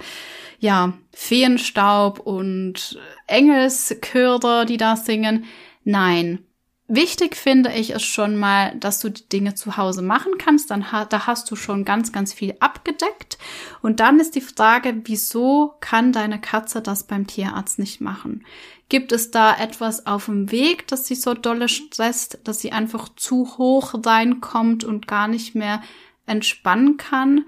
ja 0.58 0.94
Feenstaub 1.14 2.18
und 2.18 2.98
Engelschöre, 3.28 4.66
die 4.66 4.78
da 4.78 4.96
singen. 4.96 5.46
Nein. 5.84 6.46
Wichtig 6.94 7.38
finde 7.38 7.72
ich 7.72 7.92
es 7.92 8.04
schon 8.04 8.36
mal, 8.36 8.76
dass 8.78 9.00
du 9.00 9.08
die 9.08 9.30
Dinge 9.30 9.56
zu 9.56 9.78
Hause 9.78 10.02
machen 10.02 10.34
kannst. 10.38 10.72
Dann 10.72 10.92
ha 10.92 11.06
da 11.06 11.26
hast 11.26 11.50
du 11.50 11.56
schon 11.56 11.86
ganz, 11.86 12.12
ganz 12.12 12.34
viel 12.34 12.54
abgedeckt. 12.60 13.38
Und 13.82 14.02
dann 14.02 14.20
ist 14.20 14.36
die 14.36 14.42
Frage, 14.42 15.02
wieso 15.06 15.76
kann 15.80 16.12
deine 16.12 16.42
Katze 16.42 16.82
das 16.82 17.06
beim 17.06 17.28
Tierarzt 17.28 17.80
nicht 17.80 18.02
machen? 18.02 18.46
Gibt 18.90 19.14
es 19.14 19.32
da 19.32 19.56
etwas 19.58 20.06
auf 20.06 20.26
dem 20.26 20.52
Weg, 20.52 20.86
dass 20.88 21.08
sie 21.08 21.16
so 21.16 21.34
dolle 21.34 21.70
stresst, 21.70 22.40
dass 22.44 22.60
sie 22.60 22.74
einfach 22.74 23.08
zu 23.16 23.58
hoch 23.58 23.94
reinkommt 24.06 24.84
und 24.84 25.08
gar 25.08 25.30
nicht 25.30 25.56
mehr 25.56 25.82
entspannen 26.26 26.98
kann? 26.98 27.46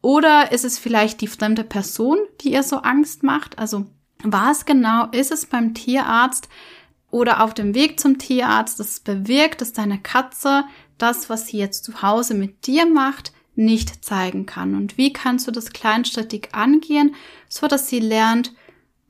Oder 0.00 0.52
ist 0.52 0.64
es 0.64 0.78
vielleicht 0.78 1.20
die 1.22 1.26
fremde 1.26 1.64
Person, 1.64 2.18
die 2.40 2.52
ihr 2.52 2.62
so 2.62 2.76
Angst 2.76 3.24
macht? 3.24 3.58
Also 3.58 3.86
was 4.22 4.64
genau 4.64 5.06
ist 5.06 5.32
es 5.32 5.46
beim 5.46 5.74
Tierarzt 5.74 6.48
oder 7.10 7.42
auf 7.42 7.54
dem 7.54 7.74
Weg 7.74 7.98
zum 8.00 8.18
Tierarzt, 8.18 8.80
das 8.80 9.00
bewirkt, 9.00 9.60
dass 9.60 9.72
deine 9.72 9.98
Katze 9.98 10.64
das, 10.98 11.30
was 11.30 11.46
sie 11.46 11.58
jetzt 11.58 11.84
zu 11.84 12.02
Hause 12.02 12.34
mit 12.34 12.66
dir 12.66 12.86
macht, 12.86 13.32
nicht 13.54 14.04
zeigen 14.04 14.46
kann? 14.46 14.74
Und 14.74 14.96
wie 14.96 15.12
kannst 15.12 15.46
du 15.46 15.50
das 15.50 15.72
kleinschrittig 15.72 16.50
angehen, 16.52 17.14
so 17.48 17.66
dass 17.66 17.88
sie 17.88 18.00
lernt, 18.00 18.52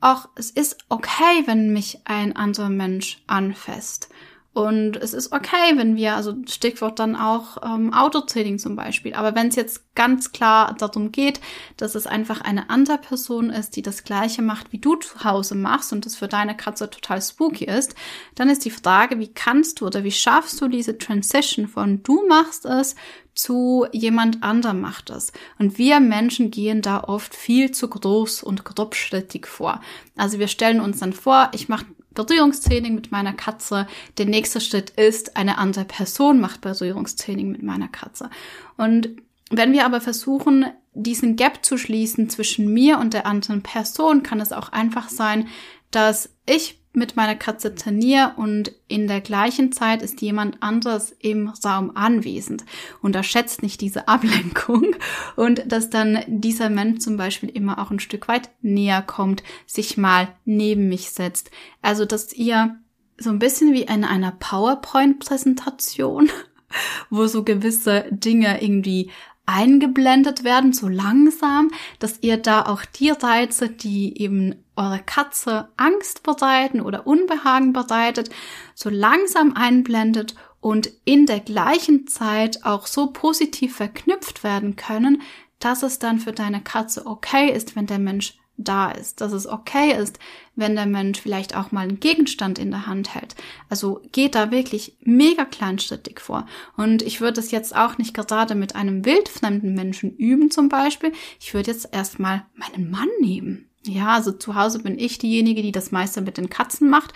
auch 0.01 0.29
es 0.35 0.49
ist 0.49 0.77
okay, 0.89 1.43
wenn 1.45 1.71
mich 1.73 1.99
ein 2.05 2.35
anderer 2.35 2.69
Mensch 2.69 3.21
anfasst. 3.27 4.09
Und 4.53 4.97
es 4.97 5.13
ist 5.13 5.31
okay, 5.31 5.77
wenn 5.77 5.95
wir, 5.95 6.15
also 6.15 6.35
Stichwort 6.45 6.99
dann 6.99 7.15
auch 7.15 7.57
ähm, 7.63 7.93
Autotraining 7.93 8.59
zum 8.59 8.75
Beispiel. 8.75 9.13
Aber 9.13 9.33
wenn 9.33 9.47
es 9.47 9.55
jetzt 9.55 9.95
ganz 9.95 10.33
klar 10.33 10.75
darum 10.77 11.13
geht, 11.13 11.39
dass 11.77 11.95
es 11.95 12.05
einfach 12.05 12.41
eine 12.41 12.69
andere 12.69 12.97
Person 12.97 13.49
ist, 13.49 13.77
die 13.77 13.81
das 13.81 14.03
Gleiche 14.03 14.41
macht, 14.41 14.73
wie 14.73 14.79
du 14.79 14.95
zu 14.95 15.23
Hause 15.23 15.55
machst 15.55 15.93
und 15.93 16.05
das 16.05 16.17
für 16.17 16.27
deine 16.27 16.57
Katze 16.57 16.89
total 16.89 17.21
spooky 17.21 17.63
ist, 17.63 17.95
dann 18.35 18.49
ist 18.49 18.65
die 18.65 18.71
Frage, 18.71 19.19
wie 19.19 19.33
kannst 19.33 19.79
du 19.79 19.87
oder 19.87 20.03
wie 20.03 20.11
schaffst 20.11 20.59
du 20.59 20.67
diese 20.67 20.97
Transition 20.97 21.69
von 21.69 22.03
du 22.03 22.27
machst 22.27 22.65
es 22.65 22.95
zu 23.33 23.87
jemand 23.93 24.43
anderem 24.43 24.81
macht 24.81 25.09
es. 25.09 25.31
Und 25.57 25.77
wir 25.77 26.01
Menschen 26.01 26.51
gehen 26.51 26.81
da 26.81 27.01
oft 27.05 27.33
viel 27.33 27.71
zu 27.71 27.87
groß 27.89 28.43
und 28.43 28.65
grobschrittig 28.65 29.47
vor. 29.47 29.79
Also 30.17 30.39
wir 30.39 30.49
stellen 30.49 30.81
uns 30.81 30.99
dann 30.99 31.13
vor, 31.13 31.49
ich 31.53 31.69
mache 31.69 31.85
Berührungstraining 32.13 32.95
mit 32.95 33.11
meiner 33.11 33.33
Katze. 33.33 33.87
Der 34.17 34.25
nächste 34.25 34.59
Schritt 34.61 34.91
ist, 34.91 35.37
eine 35.37 35.57
andere 35.57 35.85
Person 35.85 36.39
macht 36.39 36.61
Berührungstraining 36.61 37.51
mit 37.51 37.63
meiner 37.63 37.87
Katze. 37.87 38.29
Und 38.77 39.09
wenn 39.49 39.73
wir 39.73 39.85
aber 39.85 40.01
versuchen, 40.01 40.65
diesen 40.93 41.35
Gap 41.35 41.63
zu 41.65 41.77
schließen 41.77 42.29
zwischen 42.29 42.73
mir 42.73 42.99
und 42.99 43.13
der 43.13 43.25
anderen 43.25 43.63
Person, 43.63 44.23
kann 44.23 44.39
es 44.39 44.51
auch 44.51 44.69
einfach 44.69 45.09
sein, 45.09 45.47
dass 45.89 46.29
ich 46.45 46.80
mit 46.93 47.15
meiner 47.15 47.35
Katze 47.35 47.73
trainiere 47.73 48.33
und 48.35 48.73
in 48.87 49.07
der 49.07 49.21
gleichen 49.21 49.71
Zeit 49.71 50.01
ist 50.01 50.21
jemand 50.21 50.61
anderes 50.61 51.15
im 51.19 51.47
Raum 51.63 51.91
anwesend. 51.95 52.65
Unterschätzt 53.01 53.63
nicht 53.63 53.79
diese 53.79 54.07
Ablenkung 54.07 54.95
und 55.35 55.71
dass 55.71 55.89
dann 55.89 56.19
dieser 56.27 56.69
Mensch 56.69 56.99
zum 56.99 57.15
Beispiel 57.15 57.49
immer 57.49 57.79
auch 57.79 57.91
ein 57.91 57.99
Stück 57.99 58.27
weit 58.27 58.49
näher 58.61 59.01
kommt, 59.01 59.43
sich 59.65 59.97
mal 59.97 60.27
neben 60.43 60.89
mich 60.89 61.11
setzt. 61.11 61.49
Also, 61.81 62.05
dass 62.05 62.33
ihr 62.33 62.77
so 63.17 63.29
ein 63.29 63.39
bisschen 63.39 63.73
wie 63.73 63.83
in 63.83 64.03
einer 64.03 64.31
PowerPoint-Präsentation, 64.31 66.29
wo 67.09 67.27
so 67.27 67.43
gewisse 67.43 68.05
Dinge 68.11 68.61
irgendwie 68.61 69.11
eingeblendet 69.45 70.43
werden, 70.43 70.73
so 70.73 70.87
langsam, 70.87 71.71
dass 71.99 72.19
ihr 72.21 72.37
da 72.37 72.65
auch 72.65 72.85
die 72.85 73.09
Reize, 73.09 73.69
die 73.69 74.21
eben 74.21 74.55
eure 74.81 74.99
Katze 74.99 75.69
Angst 75.77 76.23
bereiten 76.23 76.81
oder 76.81 77.07
Unbehagen 77.07 77.73
bereitet, 77.73 78.29
so 78.75 78.89
langsam 78.89 79.53
einblendet 79.53 80.35
und 80.59 80.91
in 81.05 81.25
der 81.25 81.39
gleichen 81.39 82.07
Zeit 82.07 82.65
auch 82.65 82.87
so 82.87 83.07
positiv 83.07 83.75
verknüpft 83.75 84.43
werden 84.43 84.75
können, 84.75 85.21
dass 85.59 85.83
es 85.83 85.99
dann 85.99 86.19
für 86.19 86.31
deine 86.31 86.61
Katze 86.61 87.05
okay 87.05 87.51
ist, 87.51 87.75
wenn 87.75 87.87
der 87.87 87.99
Mensch 87.99 88.37
da 88.57 88.91
ist, 88.91 89.21
dass 89.21 89.31
es 89.31 89.47
okay 89.47 89.95
ist, 89.97 90.19
wenn 90.55 90.75
der 90.75 90.85
Mensch 90.85 91.19
vielleicht 91.19 91.55
auch 91.55 91.71
mal 91.71 91.81
einen 91.81 91.99
Gegenstand 91.99 92.59
in 92.59 92.71
der 92.71 92.85
Hand 92.85 93.15
hält. 93.15 93.35
Also 93.69 94.01
geht 94.11 94.35
da 94.35 94.51
wirklich 94.51 94.97
mega 95.01 95.45
kleinschrittig 95.45 96.19
vor. 96.19 96.45
Und 96.77 97.01
ich 97.01 97.21
würde 97.21 97.39
es 97.39 97.51
jetzt 97.51 97.75
auch 97.75 97.97
nicht 97.97 98.13
gerade 98.13 98.55
mit 98.55 98.75
einem 98.75 99.05
wildfremden 99.05 99.73
Menschen 99.73 100.15
üben 100.15 100.51
zum 100.51 100.69
Beispiel. 100.69 101.11
Ich 101.39 101.53
würde 101.53 101.71
jetzt 101.71 101.89
erstmal 101.91 102.45
meinen 102.53 102.91
Mann 102.91 103.09
nehmen. 103.19 103.70
Ja, 103.85 104.13
also 104.13 104.31
zu 104.31 104.55
Hause 104.55 104.79
bin 104.79 104.99
ich 104.99 105.17
diejenige, 105.17 105.63
die 105.63 105.71
das 105.71 105.91
meiste 105.91 106.21
mit 106.21 106.37
den 106.37 106.49
Katzen 106.49 106.89
macht. 106.89 107.13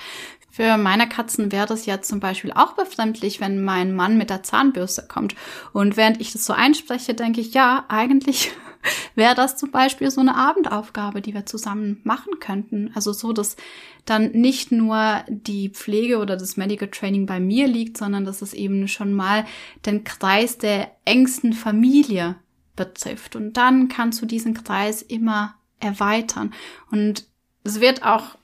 Für 0.50 0.78
meine 0.78 1.08
Katzen 1.08 1.52
wäre 1.52 1.68
das 1.68 1.86
ja 1.86 2.02
zum 2.02 2.20
Beispiel 2.20 2.52
auch 2.54 2.74
befremdlich, 2.74 3.40
wenn 3.40 3.64
mein 3.64 3.94
Mann 3.94 4.18
mit 4.18 4.30
der 4.30 4.42
Zahnbürste 4.42 5.06
kommt. 5.08 5.36
Und 5.74 5.98
während 5.98 6.22
ich 6.22 6.32
das 6.32 6.46
so 6.46 6.54
einspreche, 6.54 7.14
denke 7.14 7.42
ich, 7.42 7.54
ja, 7.54 7.86
eigentlich 7.90 8.52
wäre 9.16 9.36
das 9.36 9.58
zum 9.58 9.70
Beispiel 9.70 10.10
so 10.10 10.22
eine 10.22 10.36
Abendaufgabe, 10.36 11.22
die 11.22 11.34
wir 11.34 11.46
zusammen 11.46 12.00
machen 12.04 12.40
könnten. 12.40 12.90
Also 12.96 13.14
so, 13.14 13.32
dass 13.32 13.58
dann 14.06 14.32
nicht 14.32 14.72
nur 14.72 15.24
die 15.28 15.70
Pflege 15.70 16.20
oder 16.20 16.38
das 16.38 16.58
Medical 16.58 16.88
Training 16.88 17.26
bei 17.26 17.40
mir 17.40 17.68
liegt, 17.68 17.98
sondern 17.98 18.26
dass 18.26 18.42
es 18.42 18.54
eben 18.54 18.88
schon 18.88 19.14
mal 19.14 19.46
den 19.86 20.04
Kreis 20.04 20.58
der 20.58 20.90
engsten 21.04 21.54
Familie 21.54 22.38
betrifft. 22.76 23.36
Und 23.36 23.54
dann 23.58 23.88
kannst 23.88 24.22
du 24.22 24.26
diesen 24.26 24.54
Kreis 24.54 25.02
immer 25.02 25.56
erweitern. 25.86 26.54
Und 26.92 27.26
es 27.64 27.80
wird 27.80 28.04
auch 28.04 28.38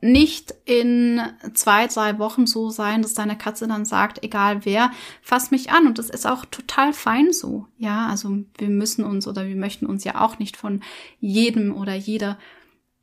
nicht 0.00 0.54
in 0.64 1.20
zwei, 1.54 1.88
drei 1.88 2.18
Wochen 2.18 2.46
so 2.46 2.70
sein, 2.70 3.02
dass 3.02 3.14
deine 3.14 3.36
Katze 3.36 3.66
dann 3.66 3.84
sagt, 3.84 4.22
egal 4.22 4.64
wer, 4.64 4.92
fass 5.22 5.50
mich 5.50 5.70
an. 5.70 5.86
Und 5.86 5.98
das 5.98 6.08
ist 6.08 6.26
auch 6.26 6.44
total 6.44 6.92
fein 6.92 7.32
so. 7.32 7.66
Ja, 7.78 8.06
also 8.06 8.38
wir 8.58 8.68
müssen 8.68 9.04
uns 9.04 9.26
oder 9.26 9.46
wir 9.48 9.56
möchten 9.56 9.86
uns 9.86 10.04
ja 10.04 10.20
auch 10.20 10.38
nicht 10.38 10.56
von 10.56 10.82
jedem 11.18 11.74
oder 11.74 11.94
jeder 11.94 12.38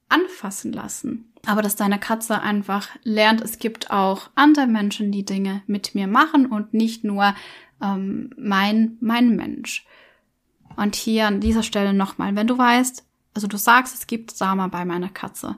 anfassen 0.08 0.72
lassen. 0.72 1.34
Aber 1.46 1.62
dass 1.62 1.76
deine 1.76 2.00
Katze 2.00 2.42
einfach 2.42 2.88
lernt, 3.04 3.42
es 3.42 3.60
gibt 3.60 3.92
auch 3.92 4.30
andere 4.36 4.68
Menschen, 4.68 5.12
die 5.12 5.26
Dinge 5.26 5.64
mit 5.68 5.96
mir 5.96 6.08
machen 6.08 6.46
und 6.46 6.74
nicht 6.74 7.04
nur 7.04 7.36
ähm, 7.82 8.30
mein, 8.38 8.98
mein 9.02 9.36
Mensch. 9.36 9.86
Und 10.78 10.96
hier 10.96 11.28
an 11.28 11.42
dieser 11.42 11.64
Stelle 11.64 11.94
nochmal, 11.94 12.36
wenn 12.36 12.48
du 12.48 12.58
weißt, 12.58 13.05
also 13.36 13.46
du 13.46 13.58
sagst, 13.58 13.94
es 13.94 14.08
gibt 14.08 14.32
Sama 14.32 14.68
bei 14.68 14.84
meiner 14.86 15.10
Katze, 15.10 15.58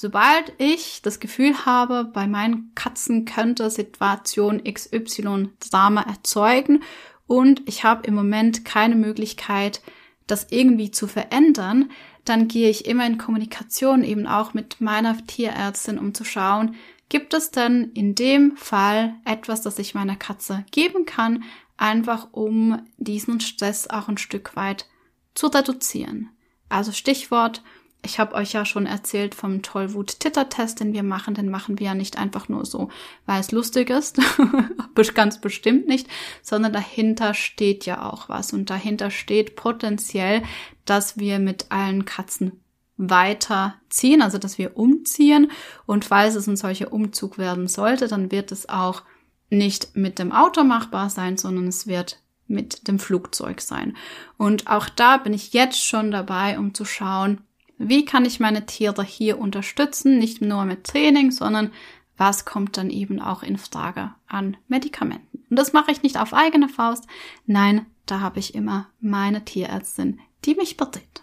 Sobald 0.00 0.52
ich 0.58 1.02
das 1.02 1.18
Gefühl 1.18 1.66
habe, 1.66 2.04
bei 2.04 2.28
meinen 2.28 2.70
Katzen 2.76 3.24
könnte 3.24 3.68
Situation 3.68 4.62
XY 4.62 5.48
Drama 5.58 6.02
erzeugen 6.02 6.84
und 7.26 7.62
ich 7.66 7.82
habe 7.82 8.06
im 8.06 8.14
Moment 8.14 8.64
keine 8.64 8.94
Möglichkeit, 8.94 9.82
das 10.28 10.46
irgendwie 10.50 10.92
zu 10.92 11.08
verändern, 11.08 11.90
dann 12.24 12.46
gehe 12.46 12.70
ich 12.70 12.86
immer 12.86 13.08
in 13.08 13.18
Kommunikation 13.18 14.04
eben 14.04 14.28
auch 14.28 14.54
mit 14.54 14.80
meiner 14.80 15.16
Tierärztin, 15.26 15.98
um 15.98 16.14
zu 16.14 16.22
schauen, 16.22 16.76
gibt 17.08 17.34
es 17.34 17.50
denn 17.50 17.90
in 17.94 18.14
dem 18.14 18.56
Fall 18.56 19.16
etwas, 19.24 19.62
das 19.62 19.80
ich 19.80 19.96
meiner 19.96 20.14
Katze 20.14 20.64
geben 20.70 21.06
kann, 21.06 21.42
einfach 21.76 22.28
um 22.30 22.82
diesen 22.98 23.40
Stress 23.40 23.90
auch 23.90 24.06
ein 24.06 24.18
Stück 24.18 24.54
weit 24.54 24.86
zu 25.34 25.48
reduzieren. 25.48 26.30
Also 26.68 26.92
Stichwort 26.92 27.62
ich 28.02 28.18
habe 28.18 28.34
euch 28.34 28.52
ja 28.52 28.64
schon 28.64 28.86
erzählt 28.86 29.34
vom 29.34 29.62
Tollwut-Titter-Test, 29.62 30.80
den 30.80 30.92
wir 30.92 31.02
machen. 31.02 31.34
Den 31.34 31.50
machen 31.50 31.78
wir 31.78 31.88
ja 31.88 31.94
nicht 31.94 32.16
einfach 32.16 32.48
nur 32.48 32.64
so, 32.64 32.90
weil 33.26 33.40
es 33.40 33.50
lustig 33.50 33.90
ist. 33.90 34.20
Ganz 35.14 35.40
bestimmt 35.40 35.88
nicht. 35.88 36.08
Sondern 36.42 36.72
dahinter 36.72 37.34
steht 37.34 37.86
ja 37.86 38.08
auch 38.08 38.28
was. 38.28 38.52
Und 38.52 38.70
dahinter 38.70 39.10
steht 39.10 39.56
potenziell, 39.56 40.42
dass 40.84 41.18
wir 41.18 41.38
mit 41.38 41.66
allen 41.70 42.04
Katzen 42.04 42.52
weiterziehen, 42.96 44.22
also 44.22 44.38
dass 44.38 44.58
wir 44.58 44.76
umziehen. 44.76 45.50
Und 45.86 46.04
falls 46.04 46.34
es 46.34 46.46
ein 46.46 46.56
solcher 46.56 46.92
Umzug 46.92 47.36
werden 47.36 47.68
sollte, 47.68 48.06
dann 48.06 48.30
wird 48.30 48.52
es 48.52 48.68
auch 48.68 49.02
nicht 49.50 49.96
mit 49.96 50.18
dem 50.18 50.32
Auto 50.32 50.62
machbar 50.62 51.10
sein, 51.10 51.36
sondern 51.36 51.66
es 51.66 51.86
wird 51.86 52.20
mit 52.48 52.88
dem 52.88 52.98
Flugzeug 52.98 53.60
sein. 53.60 53.96
Und 54.36 54.66
auch 54.66 54.88
da 54.88 55.18
bin 55.18 55.32
ich 55.32 55.52
jetzt 55.52 55.84
schon 55.84 56.10
dabei, 56.10 56.58
um 56.58 56.74
zu 56.74 56.84
schauen, 56.84 57.42
wie 57.78 58.04
kann 58.04 58.24
ich 58.24 58.40
meine 58.40 58.66
Tiere 58.66 59.04
hier 59.04 59.38
unterstützen? 59.38 60.18
Nicht 60.18 60.42
nur 60.42 60.64
mit 60.64 60.84
Training, 60.84 61.30
sondern 61.30 61.70
was 62.16 62.44
kommt 62.44 62.76
dann 62.76 62.90
eben 62.90 63.20
auch 63.20 63.44
in 63.44 63.56
Frage 63.56 64.12
an 64.26 64.56
Medikamenten? 64.66 65.44
Und 65.48 65.58
das 65.58 65.72
mache 65.72 65.92
ich 65.92 66.02
nicht 66.02 66.18
auf 66.18 66.34
eigene 66.34 66.68
Faust. 66.68 67.06
Nein, 67.46 67.86
da 68.06 68.20
habe 68.20 68.40
ich 68.40 68.54
immer 68.54 68.88
meine 69.00 69.44
Tierärztin, 69.44 70.18
die 70.44 70.54
mich 70.54 70.76
berät. 70.76 71.22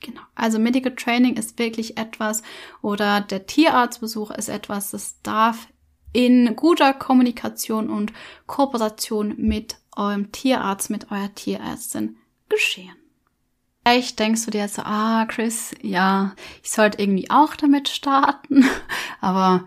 Genau. 0.00 0.22
Also 0.34 0.58
Medical 0.58 0.94
Training 0.94 1.36
ist 1.36 1.58
wirklich 1.58 1.98
etwas 1.98 2.42
oder 2.80 3.20
der 3.20 3.46
Tierarztbesuch 3.46 4.30
ist 4.30 4.48
etwas, 4.48 4.90
das 4.92 5.20
darf 5.22 5.68
in 6.12 6.56
guter 6.56 6.94
Kommunikation 6.94 7.90
und 7.90 8.12
Kooperation 8.46 9.34
mit 9.36 9.76
eurem 10.00 10.32
Tierarzt, 10.32 10.90
mit 10.90 11.10
eurer 11.10 11.34
Tierärztin 11.34 12.16
geschehen. 12.48 12.96
Vielleicht 13.84 14.18
denkst 14.18 14.44
du 14.44 14.50
dir 14.50 14.62
jetzt 14.62 14.76
so, 14.76 14.82
ah, 14.82 15.24
Chris, 15.26 15.74
ja, 15.82 16.34
ich 16.62 16.70
sollte 16.70 17.00
irgendwie 17.00 17.30
auch 17.30 17.56
damit 17.56 17.88
starten, 17.88 18.64
aber 19.20 19.66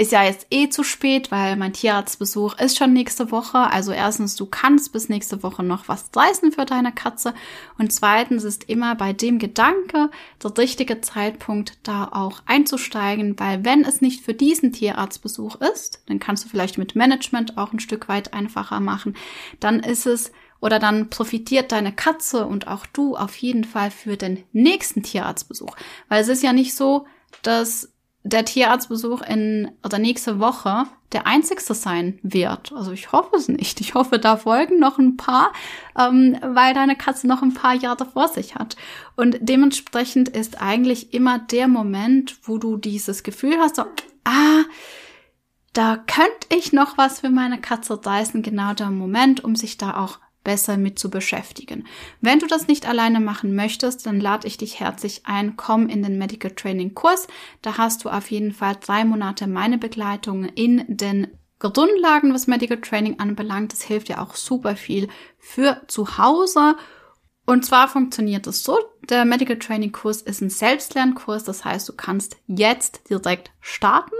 ist 0.00 0.12
ja 0.12 0.24
jetzt 0.24 0.46
eh 0.48 0.70
zu 0.70 0.82
spät, 0.82 1.30
weil 1.30 1.56
mein 1.56 1.74
Tierarztbesuch 1.74 2.58
ist 2.58 2.78
schon 2.78 2.94
nächste 2.94 3.30
Woche. 3.30 3.58
Also 3.58 3.92
erstens, 3.92 4.34
du 4.34 4.46
kannst 4.46 4.94
bis 4.94 5.10
nächste 5.10 5.42
Woche 5.42 5.62
noch 5.62 5.88
was 5.88 6.08
reißen 6.16 6.52
für 6.52 6.64
deine 6.64 6.90
Katze. 6.90 7.34
Und 7.76 7.92
zweitens 7.92 8.44
ist 8.44 8.64
immer 8.70 8.94
bei 8.94 9.12
dem 9.12 9.38
Gedanke 9.38 10.10
der 10.42 10.56
richtige 10.56 11.02
Zeitpunkt, 11.02 11.76
da 11.82 12.08
auch 12.12 12.40
einzusteigen, 12.46 13.38
weil 13.38 13.62
wenn 13.66 13.84
es 13.84 14.00
nicht 14.00 14.24
für 14.24 14.32
diesen 14.32 14.72
Tierarztbesuch 14.72 15.56
ist, 15.56 16.02
dann 16.06 16.18
kannst 16.18 16.46
du 16.46 16.48
vielleicht 16.48 16.78
mit 16.78 16.96
Management 16.96 17.58
auch 17.58 17.74
ein 17.74 17.80
Stück 17.80 18.08
weit 18.08 18.32
einfacher 18.32 18.80
machen. 18.80 19.14
Dann 19.60 19.80
ist 19.80 20.06
es 20.06 20.32
oder 20.60 20.78
dann 20.78 21.10
profitiert 21.10 21.72
deine 21.72 21.92
Katze 21.92 22.46
und 22.46 22.68
auch 22.68 22.86
du 22.86 23.16
auf 23.16 23.36
jeden 23.36 23.64
Fall 23.64 23.90
für 23.90 24.16
den 24.16 24.44
nächsten 24.52 25.02
Tierarztbesuch. 25.02 25.76
Weil 26.08 26.22
es 26.22 26.28
ist 26.28 26.42
ja 26.42 26.54
nicht 26.54 26.74
so, 26.74 27.06
dass 27.42 27.92
der 28.22 28.44
Tierarztbesuch 28.44 29.22
in 29.22 29.70
oder 29.84 29.98
nächste 29.98 30.38
Woche 30.38 30.86
der 31.12 31.26
einzigste 31.26 31.74
sein 31.74 32.18
wird. 32.22 32.72
Also 32.72 32.92
ich 32.92 33.10
hoffe 33.10 33.34
es 33.36 33.48
nicht. 33.48 33.80
Ich 33.80 33.94
hoffe, 33.94 34.18
da 34.18 34.36
folgen 34.36 34.78
noch 34.78 34.98
ein 34.98 35.16
paar, 35.16 35.52
ähm, 35.98 36.38
weil 36.40 36.72
deine 36.72 36.96
Katze 36.96 37.26
noch 37.26 37.42
ein 37.42 37.54
paar 37.54 37.74
Jahre 37.74 38.06
vor 38.06 38.28
sich 38.28 38.54
hat. 38.54 38.76
Und 39.16 39.38
dementsprechend 39.40 40.28
ist 40.28 40.62
eigentlich 40.62 41.12
immer 41.12 41.38
der 41.38 41.66
Moment, 41.66 42.38
wo 42.44 42.58
du 42.58 42.76
dieses 42.76 43.22
Gefühl 43.22 43.56
hast, 43.58 43.76
so, 43.76 43.82
ah, 44.24 44.64
da 45.72 45.96
könnte 45.96 46.46
ich 46.56 46.72
noch 46.72 46.96
was 46.96 47.20
für 47.20 47.30
meine 47.30 47.60
Katze, 47.60 48.00
ist 48.20 48.32
genau 48.34 48.74
der 48.74 48.90
Moment, 48.90 49.42
um 49.42 49.56
sich 49.56 49.78
da 49.78 49.96
auch 49.96 50.18
besser 50.44 50.76
mit 50.76 50.98
zu 50.98 51.10
beschäftigen. 51.10 51.86
Wenn 52.20 52.38
du 52.38 52.46
das 52.46 52.66
nicht 52.66 52.86
alleine 52.86 53.20
machen 53.20 53.54
möchtest, 53.54 54.06
dann 54.06 54.20
lade 54.20 54.46
ich 54.46 54.56
dich 54.56 54.80
herzlich 54.80 55.22
ein, 55.24 55.56
komm 55.56 55.88
in 55.88 56.02
den 56.02 56.18
Medical 56.18 56.50
Training 56.52 56.94
Kurs. 56.94 57.26
Da 57.62 57.76
hast 57.76 58.04
du 58.04 58.08
auf 58.08 58.30
jeden 58.30 58.52
Fall 58.52 58.76
drei 58.80 59.04
Monate 59.04 59.46
meine 59.46 59.78
Begleitung 59.78 60.44
in 60.44 60.84
den 60.88 61.28
Grundlagen, 61.58 62.32
was 62.32 62.46
Medical 62.46 62.80
Training 62.80 63.18
anbelangt. 63.18 63.72
Das 63.72 63.82
hilft 63.82 64.08
dir 64.08 64.22
auch 64.22 64.34
super 64.34 64.76
viel 64.76 65.08
für 65.38 65.82
zu 65.88 66.16
Hause. 66.16 66.76
Und 67.46 67.66
zwar 67.66 67.88
funktioniert 67.88 68.46
es 68.46 68.62
so, 68.62 68.78
der 69.08 69.24
Medical 69.24 69.58
Training 69.58 69.92
Kurs 69.92 70.22
ist 70.22 70.40
ein 70.40 70.50
Selbstlernkurs, 70.50 71.42
das 71.42 71.64
heißt, 71.64 71.88
du 71.88 71.94
kannst 71.94 72.36
jetzt 72.46 73.10
direkt 73.10 73.50
starten 73.60 74.14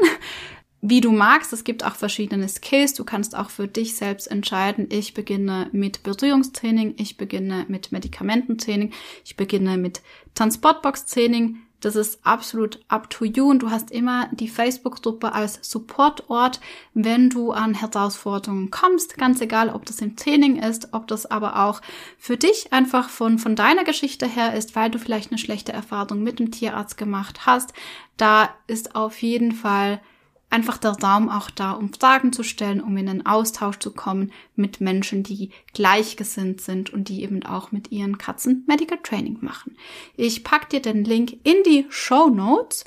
wie 0.83 1.01
du 1.01 1.13
magst. 1.13 1.53
Es 1.53 1.65
gibt 1.65 1.85
auch 1.85 1.95
verschiedene 1.95 2.49
Skills. 2.49 2.95
Du 2.95 3.05
kannst 3.05 3.37
auch 3.37 3.51
für 3.51 3.69
dich 3.69 3.97
selbst 3.97 4.31
entscheiden. 4.31 4.89
Ich 4.91 5.15
beginne 5.15 5.69
mit 5.73 6.03
Berührungstraining, 6.03 6.95
ich 6.99 7.17
beginne 7.17 7.67
mit 7.69 7.93
Medikamententraining, 7.93 8.93
ich 9.25 9.37
beginne 9.37 9.77
mit 9.77 10.03
Transportbox-Training. 10.35 11.59
Das 11.81 11.97
ist 11.97 12.21
absolut 12.27 12.79
up 12.89 13.09
to 13.09 13.25
you 13.25 13.49
und 13.49 13.61
du 13.63 13.71
hast 13.71 13.91
immer 13.91 14.29
die 14.33 14.49
Facebook-Gruppe 14.49 15.33
als 15.33 15.59
Supportort, 15.63 16.61
wenn 16.93 17.31
du 17.31 17.53
an 17.53 17.73
Herausforderungen 17.73 18.71
kommst. 18.71 19.17
Ganz 19.17 19.41
egal, 19.41 19.71
ob 19.71 19.87
das 19.87 20.03
im 20.03 20.15
Training 20.15 20.57
ist, 20.63 20.93
ob 20.93 21.07
das 21.07 21.25
aber 21.25 21.65
auch 21.65 21.81
für 22.19 22.37
dich 22.37 22.75
einfach 22.75 23.09
von, 23.09 23.39
von 23.39 23.57
deiner 23.57 23.85
Geschichte 23.85 24.27
her 24.27 24.55
ist, 24.55 24.77
weil 24.77 24.91
du 24.91 24.99
vielleicht 24.99 25.31
eine 25.31 25.39
schlechte 25.39 25.73
Erfahrung 25.73 26.23
mit 26.23 26.39
dem 26.39 26.51
Tierarzt 26.51 26.99
gemacht 26.99 27.47
hast. 27.47 27.73
Da 28.19 28.51
ist 28.67 28.95
auf 28.95 29.23
jeden 29.23 29.53
Fall 29.53 30.03
einfach 30.51 30.79
der 30.79 30.93
Raum 30.93 31.29
auch 31.29 31.49
da, 31.49 31.73
um 31.73 31.93
Fragen 31.93 32.33
zu 32.33 32.43
stellen, 32.43 32.81
um 32.81 32.97
in 32.97 33.09
einen 33.09 33.27
Austausch 33.27 33.79
zu 33.79 33.93
kommen 33.93 34.33
mit 34.57 34.81
Menschen, 34.81 35.23
die 35.23 35.51
gleichgesinnt 35.73 36.61
sind 36.61 36.91
und 36.91 37.09
die 37.09 37.23
eben 37.23 37.45
auch 37.45 37.73
mit 37.73 37.91
ihren 37.93 38.19
Katzen 38.19 38.65
Medical 38.67 38.99
Training 39.03 39.39
machen. 39.41 39.77
Ich 40.17 40.45
pack 40.45 40.69
dir 40.69 40.83
den 40.83 41.05
Link 41.05 41.39
in 41.45 41.63
die 41.65 41.87
Show 41.89 42.29
Notes. 42.29 42.85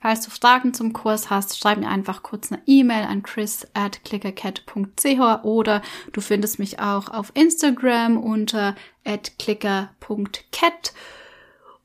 Falls 0.00 0.22
du 0.22 0.30
Fragen 0.30 0.74
zum 0.74 0.92
Kurs 0.92 1.30
hast, 1.30 1.58
schreib 1.58 1.78
mir 1.78 1.88
einfach 1.88 2.24
kurz 2.24 2.50
eine 2.50 2.60
E-Mail 2.66 3.04
an 3.04 3.22
chris 3.22 3.68
at 3.72 4.02
clickercat.ch 4.04 5.44
oder 5.44 5.80
du 6.12 6.20
findest 6.20 6.58
mich 6.58 6.80
auch 6.80 7.08
auf 7.08 7.30
Instagram 7.34 8.16
unter 8.16 8.74
at 9.04 9.38
clicker.cat. 9.38 10.92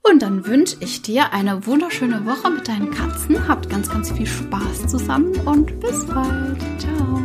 Und 0.03 0.21
dann 0.21 0.45
wünsche 0.45 0.77
ich 0.79 1.01
dir 1.01 1.31
eine 1.31 1.65
wunderschöne 1.65 2.25
Woche 2.25 2.49
mit 2.49 2.67
deinen 2.67 2.91
Katzen. 2.91 3.47
Habt 3.47 3.69
ganz, 3.69 3.89
ganz 3.89 4.11
viel 4.11 4.25
Spaß 4.25 4.87
zusammen 4.87 5.33
und 5.45 5.79
bis 5.79 6.05
bald. 6.07 6.59
Ciao. 6.79 7.20